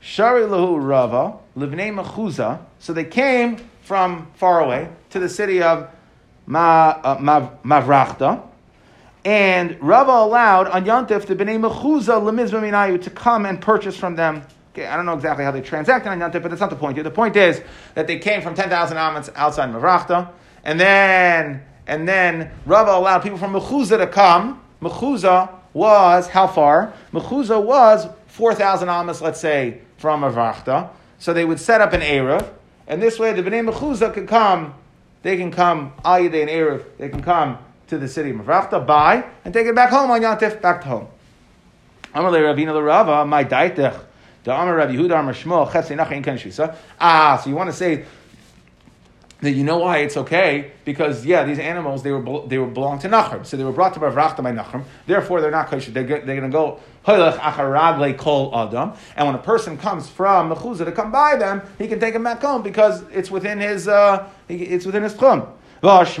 Shari 0.00 0.42
Lahu 0.42 0.78
Rava, 0.80 1.38
Livnei 1.56 1.92
Mechuza. 1.92 2.60
So 2.78 2.92
they 2.92 3.04
came 3.04 3.56
from 3.82 4.30
far 4.34 4.60
away 4.60 4.88
to 5.10 5.18
the 5.18 5.28
city 5.28 5.62
of 5.62 5.90
Ma, 6.46 7.00
uh, 7.02 7.18
Mavrachta. 7.64 8.42
And 9.24 9.76
Rava 9.80 10.12
allowed 10.12 10.68
on 10.68 10.84
Yantif 10.84 11.26
the 11.26 11.34
Bnei 11.34 11.58
Mechuza 11.58 12.20
Lemizma 12.20 12.60
Minayu 12.60 13.02
to 13.02 13.10
come 13.10 13.46
and 13.46 13.60
purchase 13.60 13.96
from 13.96 14.14
them. 14.14 14.46
Okay, 14.76 14.86
I 14.86 14.94
don't 14.94 15.06
know 15.06 15.14
exactly 15.14 15.42
how 15.42 15.52
they 15.52 15.62
transacted 15.62 16.12
on 16.12 16.18
Yantif, 16.20 16.42
but 16.42 16.50
that's 16.50 16.60
not 16.60 16.68
the 16.68 16.76
point 16.76 16.98
here. 16.98 17.02
The 17.02 17.10
point 17.10 17.34
is 17.34 17.62
that 17.94 18.06
they 18.06 18.18
came 18.18 18.42
from 18.42 18.54
10,000 18.54 18.98
amats 18.98 19.30
outside 19.34 19.70
Mavrachta. 19.70 20.28
And 20.64 20.78
then, 20.78 21.62
and 21.86 22.06
then 22.06 22.50
Rava 22.66 22.90
allowed 22.90 23.20
people 23.20 23.38
from 23.38 23.54
Mechuza 23.54 23.96
to 23.96 24.06
come. 24.06 24.62
Mechuza 24.82 25.50
was, 25.72 26.28
how 26.28 26.46
far? 26.46 26.92
Mechuza 27.10 27.62
was 27.62 28.06
4,000 28.26 28.90
amas, 28.90 29.22
let's 29.22 29.40
say, 29.40 29.80
from 29.96 30.20
Avrachta. 30.20 30.90
So 31.18 31.32
they 31.32 31.46
would 31.46 31.58
set 31.58 31.80
up 31.80 31.94
an 31.94 32.02
Erev, 32.02 32.46
and 32.86 33.00
this 33.00 33.18
way 33.18 33.32
the 33.32 33.42
Bnei 33.42 33.66
Mechuza 33.66 34.12
could 34.12 34.28
come, 34.28 34.74
they 35.22 35.38
can 35.38 35.50
come, 35.50 35.94
Ayadeh 36.04 36.42
and 36.42 36.50
Erev, 36.50 36.84
they 36.98 37.08
can 37.08 37.22
come 37.22 37.56
to 37.86 37.96
the 37.96 38.08
city 38.08 38.28
of 38.28 38.36
Avrachta, 38.36 38.86
buy, 38.86 39.24
and 39.42 39.54
take 39.54 39.66
it 39.66 39.74
back 39.74 39.88
home 39.88 40.10
on 40.10 40.20
Yantif, 40.20 40.60
back 40.60 40.82
to 40.82 40.88
home. 40.88 41.08
Amalei 42.14 42.42
Ravina 42.42 42.84
Rava, 42.84 43.24
my 43.24 43.42
daitech, 43.42 43.98
Rav. 44.46 44.90
Ah, 47.00 47.40
so 47.42 47.50
you 47.50 47.56
want 47.56 47.70
to 47.70 47.76
say 47.76 48.04
that 49.40 49.52
you 49.52 49.64
know 49.64 49.78
why 49.78 49.98
it's 49.98 50.16
okay? 50.16 50.72
Because 50.84 51.26
yeah 51.26 51.44
these 51.44 51.58
animals 51.58 52.02
they 52.02 52.10
were 52.10 52.46
they 52.46 52.56
were 52.58 52.66
belong 52.66 52.98
to 53.00 53.08
Nachrim 53.08 53.44
so 53.44 53.56
they 53.56 53.64
were 53.64 53.72
brought 53.72 53.92
to 53.94 54.00
Bavrachta 54.00 54.42
by 54.42 54.52
Nachrim 54.52 54.84
therefore 55.06 55.40
they're 55.40 55.50
not 55.50 55.68
kosher. 55.68 55.90
They're, 55.90 56.04
they're 56.04 56.20
going 56.24 56.42
to 56.42 56.48
go 56.48 56.80
kol 57.04 58.50
adam. 58.54 58.92
And 59.16 59.26
when 59.26 59.34
a 59.36 59.42
person 59.42 59.76
comes 59.76 60.08
from 60.08 60.50
Mechuzah 60.50 60.86
to 60.86 60.92
come 60.92 61.12
by 61.12 61.36
them 61.36 61.60
he 61.78 61.86
can 61.86 62.00
take 62.00 62.14
them 62.14 62.24
back 62.24 62.40
home 62.40 62.62
because 62.62 63.02
it's 63.12 63.30
within 63.30 63.60
his 63.60 63.88
uh, 63.88 64.26
it's 64.48 64.86
within 64.86 65.02
his 65.02 65.12
tchum. 65.14 65.48
When 65.82 65.90
there's 66.00 66.16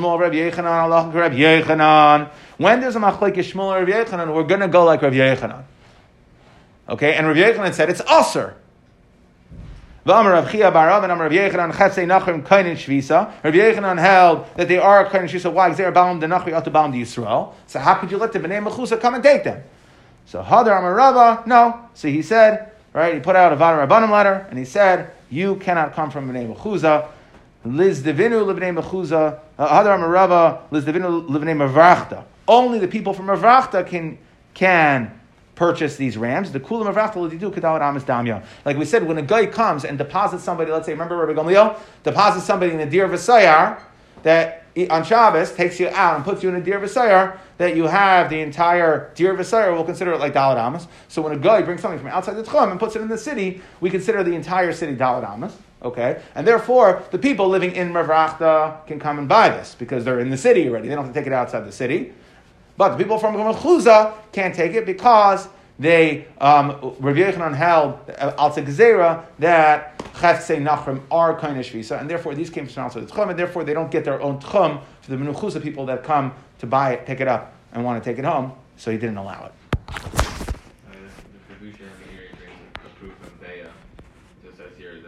a 2.96 3.00
machlek 3.00 3.34
Shmuel 3.36 3.78
Rabbi 3.78 3.90
Yechanan 3.90 4.34
we're 4.34 4.42
going 4.44 4.60
to 4.60 4.68
go 4.68 4.84
like 4.84 5.00
Rabbi 5.00 5.16
Yechanan 5.16 5.64
okay 6.88 7.14
and 7.14 7.26
Rabbi 7.26 7.40
Yechanan 7.40 7.74
said 7.74 7.90
it's 7.90 8.02
usher 8.02 8.56
V'amar 10.06 10.34
Rav 10.34 10.52
Chia 10.52 10.70
bar 10.70 10.86
Rav 10.86 11.02
and 11.02 11.10
Amar 11.10 11.24
Rav 11.24 11.32
Yechanan 11.32 11.72
Chatzei 11.72 12.06
Nachrim 12.06 12.44
Kainin 12.44 12.76
Shvisa. 12.76 13.32
Rav 13.42 13.98
held 13.98 14.46
that 14.54 14.68
they 14.68 14.78
are 14.78 15.04
Kainin 15.06 15.24
Shvisa. 15.24 15.52
Why? 15.52 15.66
Because 15.66 15.78
they 15.78 15.84
are 15.84 15.90
bound 15.90 16.22
the 16.22 16.28
Nachri 16.28 16.62
to 16.62 16.70
bound 16.70 16.94
the 16.94 17.02
Yisrael. 17.02 17.54
So 17.66 17.80
how 17.80 17.94
could 17.94 18.12
you 18.12 18.16
let 18.16 18.32
the 18.32 18.38
Bnei 18.38 18.64
Mechusa 18.64 19.00
come 19.00 19.14
and 19.14 19.22
take 19.22 19.42
them? 19.42 19.64
So 20.26 20.44
Hadar 20.44 20.78
Amar 20.78 20.94
Rava, 20.94 21.42
no. 21.44 21.88
So 21.94 22.06
he 22.06 22.22
said, 22.22 22.70
right? 22.92 23.14
He 23.14 23.20
put 23.20 23.34
out 23.34 23.52
a 23.52 23.56
Vada 23.56 23.84
Rabbanim 23.84 24.12
letter 24.12 24.46
and 24.48 24.56
he 24.56 24.64
said, 24.64 25.10
you 25.28 25.56
cannot 25.56 25.92
come 25.92 26.12
from 26.12 26.30
Bnei 26.30 26.54
Mechusa. 26.54 27.08
Liz 27.64 28.00
Devinu 28.00 28.46
Livnei 28.46 28.80
Mechusa. 28.80 29.40
Uh, 29.58 29.68
Hadar 29.68 29.96
Amar 29.96 30.08
Rava 30.08 30.62
Liz 30.70 30.84
Devinu 30.84 31.28
Livnei 31.28 31.56
Mavrachta. 31.56 32.22
Only 32.46 32.78
the 32.78 32.86
people 32.86 33.12
from 33.12 33.26
Mavrachta 33.26 33.84
can 33.84 34.18
can 34.54 35.20
purchase 35.56 35.96
these 35.96 36.16
rams. 36.16 36.52
The 36.52 36.60
kulam 36.60 36.86
of 36.86 36.94
damya. 36.94 38.44
Like 38.64 38.76
we 38.76 38.84
said, 38.84 39.02
when 39.04 39.18
a 39.18 39.22
guy 39.22 39.46
comes 39.46 39.84
and 39.84 39.98
deposits 39.98 40.44
somebody, 40.44 40.70
let's 40.70 40.86
say, 40.86 40.92
remember 40.92 41.16
Rabbi 41.16 41.32
Gamliel 41.32 41.76
deposits 42.04 42.46
somebody 42.46 42.72
in 42.72 42.80
a 42.80 42.88
deer 42.88 43.08
v'sayar 43.08 43.80
that 44.22 44.62
on 44.90 45.02
Shabbos 45.04 45.52
takes 45.52 45.80
you 45.80 45.88
out 45.88 46.16
and 46.16 46.24
puts 46.24 46.42
you 46.42 46.50
in 46.50 46.54
a 46.54 46.60
deer 46.60 46.78
v'sayar 46.78 47.38
that 47.56 47.74
you 47.74 47.84
have 47.84 48.28
the 48.28 48.40
entire 48.40 49.10
deer 49.14 49.34
v'sayar. 49.34 49.72
We'll 49.74 49.84
consider 49.84 50.12
it 50.12 50.20
like 50.20 50.34
dalat 50.34 50.58
amas. 50.58 50.86
So 51.08 51.22
when 51.22 51.32
a 51.32 51.38
guy 51.38 51.62
brings 51.62 51.80
something 51.80 51.98
from 51.98 52.08
outside 52.08 52.34
the 52.34 52.42
tchum 52.44 52.70
and 52.70 52.78
puts 52.78 52.94
it 52.94 53.02
in 53.02 53.08
the 53.08 53.18
city, 53.18 53.62
we 53.80 53.90
consider 53.90 54.22
the 54.22 54.34
entire 54.34 54.72
city 54.72 54.94
dalat 54.94 55.28
amas. 55.28 55.56
Okay, 55.82 56.20
and 56.34 56.46
therefore 56.46 57.02
the 57.10 57.18
people 57.18 57.48
living 57.48 57.72
in 57.72 57.92
Mavrachta 57.92 58.86
can 58.86 58.98
come 58.98 59.18
and 59.18 59.28
buy 59.28 59.50
this 59.50 59.74
because 59.78 60.04
they're 60.04 60.20
in 60.20 60.30
the 60.30 60.36
city 60.36 60.68
already. 60.68 60.88
They 60.88 60.94
don't 60.94 61.04
have 61.04 61.14
to 61.14 61.18
take 61.18 61.26
it 61.26 61.32
outside 61.32 61.60
the 61.60 61.72
city. 61.72 62.12
But 62.76 62.90
the 62.90 62.96
people 62.96 63.18
from 63.18 63.34
Chuza 63.34 64.14
can't 64.32 64.54
take 64.54 64.74
it 64.74 64.84
because 64.84 65.48
they, 65.78 66.26
um, 66.40 66.94
Rabbi 67.00 67.20
Yechanan 67.20 67.54
held 67.54 67.98
uh, 68.08 68.34
al 68.38 68.50
Gezerah 68.50 69.24
that 69.38 69.98
Chefsei 70.14 70.62
Nachrim 70.62 71.02
are 71.10 71.38
kind 71.38 71.58
of 71.58 71.66
Shvisa, 71.66 72.00
and 72.00 72.08
therefore 72.08 72.34
these 72.34 72.48
came 72.48 72.66
from 72.66 72.84
outside 72.84 73.06
the 73.06 73.12
Tchum, 73.12 73.30
and 73.30 73.38
therefore 73.38 73.64
they 73.64 73.74
don't 73.74 73.90
get 73.90 74.04
their 74.04 74.20
own 74.22 74.40
Tchum 74.40 74.80
for 75.02 75.10
the 75.10 75.16
Menuchusa 75.16 75.62
people 75.62 75.84
that 75.86 76.02
come 76.02 76.32
to 76.58 76.66
buy 76.66 76.92
it, 76.92 77.06
pick 77.06 77.20
it 77.20 77.28
up, 77.28 77.54
and 77.72 77.84
want 77.84 78.02
to 78.02 78.10
take 78.10 78.18
it 78.18 78.24
home, 78.24 78.52
so 78.76 78.90
he 78.90 78.96
didn't 78.96 79.18
allow 79.18 79.46
it. 79.46 79.52
Uh, 79.88 79.98
the, 81.60 81.66
the 81.66 81.72
so 84.42 84.50
says 84.56 84.70
here 84.78 85.02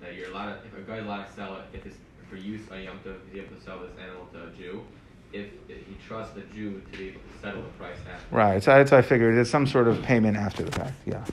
that 0.00 0.14
you're 0.14 0.30
allowed 0.30 0.60
to, 0.60 0.66
if 0.66 0.78
a 0.78 0.80
guy's 0.82 1.04
allowed 1.04 1.26
to 1.26 1.32
sell 1.32 1.56
it, 1.56 1.62
if 1.72 1.86
it's 1.86 1.96
for 2.28 2.36
use 2.36 2.62
on 2.70 2.80
Yom 2.82 3.00
Tov, 3.04 3.16
he's 3.32 3.42
able 3.42 3.56
to 3.56 3.62
sell 3.62 3.80
this 3.80 3.90
animal 4.00 4.26
to 4.32 4.46
a 4.46 4.50
Jew 4.50 4.84
if, 5.32 5.46
if 5.68 5.86
he 5.86 5.96
trusts 6.06 6.34
the 6.34 6.42
Jew 6.54 6.82
to 6.92 6.98
be 6.98 7.08
able 7.08 7.20
to 7.20 7.38
settle 7.40 7.62
the 7.62 7.68
price 7.70 7.96
after. 8.12 8.34
Right. 8.34 8.62
So 8.62 8.72
I 8.72 9.02
figured. 9.02 9.36
It's 9.38 9.50
some 9.50 9.66
sort 9.66 9.88
of 9.88 10.02
payment 10.02 10.36
after 10.36 10.62
the 10.62 10.72
fact. 10.72 10.94
Yeah. 11.06 11.24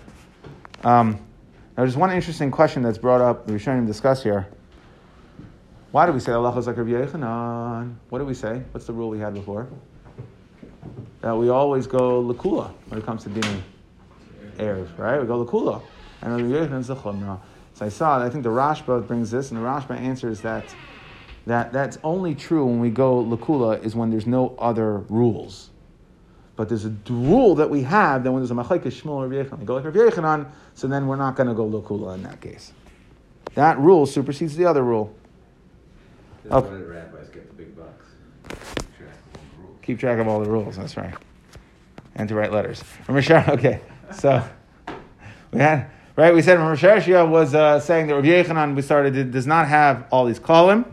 Um, 0.84 1.20
Now, 1.76 1.84
there's 1.84 1.98
one 1.98 2.12
interesting 2.12 2.50
question 2.50 2.82
that's 2.82 2.98
brought 2.98 3.22
up. 3.22 3.46
The 3.46 3.54
Rishonim 3.54 3.86
discuss 3.86 4.24
here. 4.24 4.48
Why 5.92 6.06
do 6.06 6.12
we 6.12 6.20
say 6.20 6.32
Allah 6.32 6.50
like 6.50 6.76
Yechanan? 6.76 7.96
What 8.10 8.20
do 8.20 8.26
we 8.26 8.34
say? 8.34 8.62
What's 8.72 8.88
the 8.88 8.94
rule 8.94 9.10
we 9.10 9.20
had 9.20 9.34
before? 9.34 9.68
That 11.22 11.36
we 11.36 11.50
always 11.50 11.88
go 11.88 12.22
lakula 12.24 12.72
when 12.88 13.00
it 13.00 13.06
comes 13.06 13.24
to 13.24 13.30
dining 13.30 13.64
heirs, 14.60 14.90
right? 14.98 15.20
We 15.20 15.28
go 15.28 15.44
lakula, 15.44 15.82
and 16.22 16.36
Rabbi 16.36 16.68
Yechanan 16.68 16.80
is. 16.80 16.88
So 16.88 17.86
I 17.86 17.90
saw. 17.90 18.24
I 18.24 18.30
think 18.30 18.44
the 18.44 18.50
Rashba 18.50 19.08
brings 19.08 19.32
this, 19.32 19.52
and 19.52 19.60
the 19.60 19.66
Rashba 19.66 19.98
answers 19.98 20.42
that 20.42 20.66
that 21.48 21.72
that's 21.72 21.98
only 22.04 22.36
true 22.36 22.66
when 22.66 22.80
we 22.80 22.90
go 22.90 23.24
lakula 23.24 23.82
is 23.84 23.96
when 23.96 24.10
there's 24.12 24.28
no 24.28 24.56
other 24.60 24.98
rules. 25.10 25.70
But 26.58 26.70
there's 26.70 26.86
a 26.86 26.94
rule 27.10 27.56
that 27.56 27.70
we 27.70 27.84
have 27.84 28.24
that 28.24 28.32
when 28.32 28.42
there's 28.42 28.52
a 28.52 28.56
machlekes 28.56 29.02
Shmuel 29.02 29.10
or 29.10 29.30
Yechanan, 29.30 29.60
we 29.60 29.66
go 29.66 29.76
like 29.76 29.86
Rabbi 29.86 30.00
Yechanan, 30.00 30.50
so 30.74 30.88
then 30.88 31.08
we're 31.08 31.16
not 31.16 31.36
going 31.36 31.48
to 31.48 31.54
go 31.54 31.66
lakula 31.66 32.16
in 32.16 32.24
that 32.24 32.42
case. 32.42 32.74
That 33.56 33.80
rule 33.80 34.06
supersedes 34.06 34.56
the 34.58 34.66
other 34.66 34.84
rule. 34.84 35.14
That's 36.44 36.56
Okay. 36.66 36.76
why 36.76 36.82
rabbis 36.82 37.30
get 37.30 37.48
the 37.48 37.54
big 37.64 37.76
bucks. 37.76 38.06
Keep 39.82 40.00
track 40.00 40.20
of 40.20 40.28
all 40.28 40.40
the 40.42 40.50
rules. 40.50 40.76
That's 40.76 40.98
right. 40.98 41.14
And 42.16 42.28
to 42.28 42.36
write 42.36 42.52
letters. 42.52 42.84
Okay. 43.10 43.80
So 44.12 44.44
we 45.54 45.60
had 45.60 45.90
right. 46.16 46.34
We 46.34 46.42
said 46.42 46.58
Sharshia 46.58 47.28
was 47.30 47.56
uh, 47.56 47.80
saying 47.80 48.08
that 48.08 48.16
Rabbi 48.16 48.28
Yechanan 48.28 48.76
we 48.76 48.82
started 48.82 49.32
does 49.32 49.48
not 49.48 49.68
have 49.68 50.08
all 50.12 50.26
these 50.26 50.40
kolim. 50.40 50.86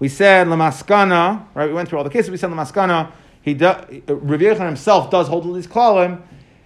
We 0.00 0.08
said 0.08 0.48
lamaskana. 0.48 1.46
Right. 1.54 1.68
We 1.68 1.74
went 1.74 1.88
through 1.88 1.98
all 1.98 2.04
the 2.04 2.10
cases. 2.10 2.30
We 2.30 2.36
said 2.36 2.50
lamaskana. 2.50 3.12
He 3.42 3.54
do, 3.54 3.66
Rabbi 3.66 4.44
Yechanan 4.44 4.66
himself 4.66 5.10
does 5.10 5.28
hold 5.28 5.46
all 5.46 5.52
these 5.52 5.68
kolim. 5.68 6.20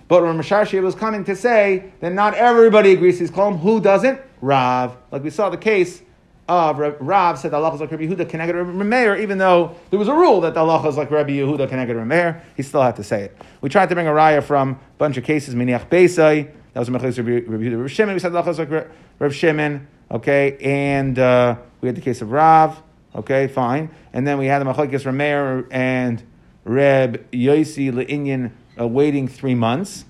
But 0.08 0.22
when 0.22 0.36
was 0.36 0.94
coming 0.94 1.24
to 1.24 1.36
say 1.36 1.92
that 2.00 2.12
not 2.12 2.34
everybody 2.34 2.92
agrees 2.92 3.18
to 3.18 3.24
these 3.24 3.30
kolim, 3.30 3.60
who 3.60 3.80
doesn't? 3.80 4.20
Rav. 4.40 4.96
Like 5.10 5.22
we 5.22 5.30
saw 5.30 5.50
the 5.50 5.56
case 5.56 6.02
of 6.48 6.78
Rav 6.78 7.38
said 7.38 7.52
the 7.52 7.56
Allah 7.56 7.74
is 7.74 7.80
like 7.80 7.90
Rabbi 7.90 8.04
Yehuda 8.04 8.28
connected 8.28 8.54
Rabbi 8.54 8.70
Meir, 8.70 9.16
even 9.16 9.38
though 9.38 9.74
there 9.90 9.98
was 9.98 10.08
a 10.08 10.14
rule 10.14 10.42
that 10.42 10.54
the 10.54 10.60
Allah 10.60 10.86
is 10.86 10.96
like 10.96 11.10
Rabbi 11.10 11.32
Yehuda 11.32 11.68
connected 11.68 11.96
Rabbi 11.96 12.06
Meir, 12.06 12.42
he 12.56 12.62
still 12.62 12.82
had 12.82 12.96
to 12.96 13.04
say 13.04 13.22
it. 13.22 13.36
We 13.62 13.70
tried 13.70 13.88
to 13.88 13.94
bring 13.94 14.06
a 14.06 14.10
raya 14.10 14.42
from 14.42 14.72
a 14.72 14.78
bunch 14.98 15.16
of 15.16 15.24
cases, 15.24 15.54
Miniach 15.54 15.88
Beisai, 15.88 16.50
that 16.74 16.80
was 16.80 16.90
Mechlis 16.90 17.16
Rabbi 17.16 17.50
Rabbi 17.50 17.64
Yehuda, 17.64 17.76
Rabbi 17.78 17.88
Shimon, 17.88 18.14
we 18.14 18.20
said 18.20 18.34
Allah 18.34 18.50
is 18.50 18.58
like 18.58 18.70
Ra- 18.70 18.84
Rabbi 19.18 19.32
Shimon, 19.32 19.86
okay, 20.10 20.58
and 20.60 21.18
uh, 21.18 21.56
we 21.80 21.88
had 21.88 21.96
the 21.96 22.02
case 22.02 22.20
of 22.20 22.30
Rav, 22.30 22.82
okay, 23.14 23.48
fine, 23.48 23.90
and 24.12 24.26
then 24.26 24.38
we 24.38 24.46
had 24.46 24.60
the 24.60 24.66
Machlekes 24.66 25.04
Rabbi 25.04 25.16
Meir 25.16 25.66
and 25.70 26.22
Reb 26.64 27.30
Yosi 27.30 27.92
Le'inyan 27.92 28.52
uh, 28.78 28.86
waiting 28.86 29.28
three 29.28 29.54
months. 29.54 30.04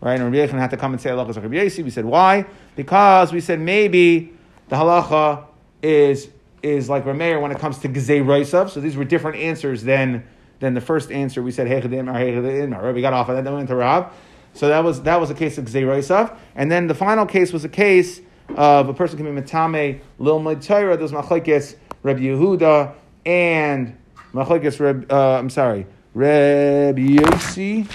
Right? 0.00 0.20
And 0.20 0.24
Rabbi 0.32 0.46
Yechon 0.46 0.58
had 0.58 0.70
to 0.70 0.76
come 0.76 0.92
and 0.92 1.02
say 1.02 1.10
halacha 1.10 1.34
Rabbi 1.36 1.56
Yosi. 1.56 1.82
We 1.82 1.90
said 1.90 2.04
why? 2.04 2.46
Because 2.76 3.32
we 3.32 3.40
said 3.40 3.58
maybe 3.58 4.32
the 4.68 4.76
halacha 4.76 5.44
is 5.82 6.28
is 6.62 6.88
like 6.88 7.04
Rameir 7.04 7.40
when 7.40 7.50
it 7.50 7.58
comes 7.58 7.78
to 7.78 7.88
Gezei 7.88 8.22
Roisav. 8.22 8.70
So 8.70 8.80
these 8.80 8.96
were 8.96 9.04
different 9.04 9.38
answers 9.38 9.82
than 9.82 10.24
than 10.60 10.74
the 10.74 10.80
first 10.80 11.10
answer. 11.10 11.42
We 11.42 11.50
said 11.50 11.66
Hechadim 11.66 12.08
or 12.08 12.18
Hechadim. 12.18 12.94
We 12.94 13.00
got 13.00 13.12
off 13.12 13.28
of 13.28 13.36
that. 13.36 13.44
Then 13.44 13.52
we 13.52 13.58
went 13.58 13.68
to 13.68 13.76
Rav. 13.76 14.12
So 14.54 14.68
that 14.68 14.84
was 14.84 15.02
that 15.02 15.20
was 15.20 15.30
a 15.30 15.34
case 15.34 15.58
of 15.58 15.64
Gezei 15.64 15.82
Roisav. 15.82 16.36
And 16.54 16.70
then 16.70 16.86
the 16.86 16.94
final 16.94 17.26
case 17.26 17.52
was 17.52 17.64
a 17.64 17.68
case 17.68 18.20
of 18.56 18.88
a 18.88 18.94
person 18.94 19.16
can 19.16 19.34
be 19.34 19.42
Matame 19.42 20.00
Lil 20.18 20.56
Torah. 20.60 20.96
Those 20.96 21.12
Machlekes 21.12 21.76
Rabbi 22.02 22.20
Yehuda 22.20 22.94
and 23.26 23.96
Machlekes 24.32 24.80
Reb. 24.80 25.10
Uh, 25.10 25.38
I'm 25.38 25.50
sorry, 25.50 25.86
Rabbi 26.14 27.00
Yosi 27.00 27.90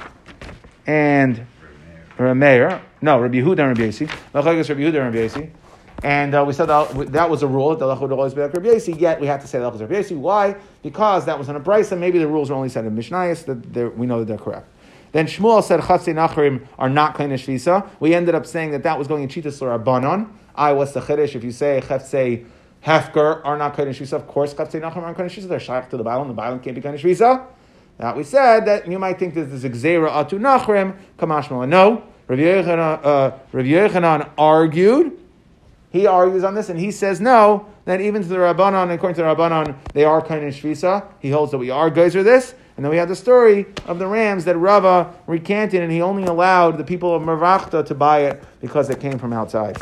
and 0.85 1.45
Rameir. 2.17 2.81
No, 3.01 3.19
Rabbi 3.19 3.35
Yehuda 3.35 3.59
and 3.59 3.77
Rabbi 3.77 3.89
Yosi. 3.89 4.07
Machlekes 4.33 4.69
Rabbi 4.69 4.81
Yehuda 4.81 5.05
and 5.05 5.15
Rabbi 5.15 5.17
Yosi. 5.17 5.49
And 6.03 6.35
uh, 6.35 6.43
we 6.45 6.51
said 6.51 6.65
that, 6.65 7.13
that 7.13 7.29
was 7.29 7.43
a 7.43 7.47
rule 7.47 7.75
that 7.75 7.85
the 7.85 7.95
would 7.95 8.11
always 8.11 8.33
be 8.33 8.41
like 8.41 8.53
Rabbi 8.53 8.67
Yosi. 8.67 8.99
Yet 8.99 9.21
we 9.21 9.27
had 9.27 9.39
to 9.41 9.47
say 9.47 9.59
the 9.59 9.71
Rabbi 9.71 9.93
Yosi. 9.93 10.17
Why? 10.17 10.55
Because 10.81 11.25
that 11.25 11.39
was 11.39 11.47
in 11.47 11.55
a 11.55 11.61
brisa. 11.61 11.97
Maybe 11.97 12.19
the 12.19 12.27
rules 12.27 12.49
were 12.49 12.57
only 12.57 12.69
said 12.69 12.85
in 12.85 12.95
Mishnayos. 12.95 13.45
That 13.73 13.97
we 13.97 14.05
know 14.05 14.19
that 14.19 14.25
they're 14.25 14.37
correct. 14.37 14.67
Then 15.13 15.27
Shmuel 15.27 15.63
said 15.63 15.79
chatzei 15.79 16.13
nachrim 16.13 16.67
are 16.77 16.89
not 16.89 17.13
klein 17.13 17.29
shvisa. 17.29 17.87
We 17.99 18.15
ended 18.15 18.35
up 18.35 18.45
saying 18.45 18.71
that 18.71 18.83
that 18.83 18.97
was 18.97 19.07
going 19.07 19.23
in 19.23 19.29
chitas 19.29 19.61
l'rabbanon. 19.61 20.29
I 20.55 20.73
was 20.73 20.93
the 20.93 21.01
chiddush. 21.01 21.35
If 21.35 21.43
you 21.43 21.51
say 21.51 21.81
chatzei 21.85 22.45
hefker 22.85 23.41
are 23.45 23.57
not 23.57 23.73
klein 23.73 23.87
shvisa, 23.87 24.13
of 24.13 24.27
course 24.27 24.53
chatzei 24.53 24.81
nachrim 24.81 25.03
are 25.03 25.13
klein 25.13 25.29
shvisa. 25.29 25.47
They're 25.47 25.59
shaykh 25.59 25.89
to 25.89 25.97
the 25.97 26.03
Bible. 26.03 26.25
The 26.25 26.33
Bible 26.33 26.59
can't 26.59 26.75
be 26.75 26.81
klein 26.81 26.97
shvisa. 26.97 27.45
Now 27.99 28.15
we 28.15 28.23
said 28.23 28.65
that 28.65 28.87
you 28.87 28.99
might 28.99 29.19
think 29.19 29.33
that 29.35 29.45
this 29.45 29.63
is 29.63 29.83
gzera 29.83 30.11
atu 30.11 30.39
nachrim. 30.39 30.97
Kamashma. 31.17 31.67
No. 31.67 32.03
Rabbi 32.27 32.41
Yechanan, 32.41 34.21
uh, 34.23 34.29
argued. 34.37 35.19
He 35.91 36.07
argues 36.07 36.43
on 36.43 36.55
this, 36.55 36.69
and 36.69 36.79
he 36.79 36.89
says 36.89 37.21
no. 37.21 37.67
That 37.85 37.99
even 37.99 38.21
to 38.23 38.27
the 38.27 38.37
Rabbanon, 38.37 38.93
according 38.93 39.15
to 39.15 39.21
the 39.21 39.27
Rabbanon, 39.27 39.75
they 39.93 40.05
are 40.05 40.21
kind 40.21 40.45
of 40.45 40.53
shvisa. 40.53 41.05
He 41.19 41.29
holds 41.29 41.51
that 41.51 41.57
we 41.57 41.69
are 41.69 41.89
geyser 41.89 42.23
this. 42.23 42.55
And 42.75 42.83
then 42.83 42.89
we 42.89 42.97
had 42.97 43.09
the 43.09 43.15
story 43.15 43.67
of 43.85 43.99
the 43.99 44.07
rams 44.07 44.45
that 44.45 44.57
Rava 44.57 45.13
recanted, 45.27 45.81
and 45.81 45.91
he 45.91 46.01
only 46.01 46.23
allowed 46.23 46.77
the 46.77 46.83
people 46.83 47.13
of 47.13 47.21
Merachta 47.21 47.85
to 47.85 47.93
buy 47.93 48.21
it 48.21 48.43
because 48.61 48.89
it 48.89 48.99
came 48.99 49.19
from 49.19 49.33
outside. 49.33 49.77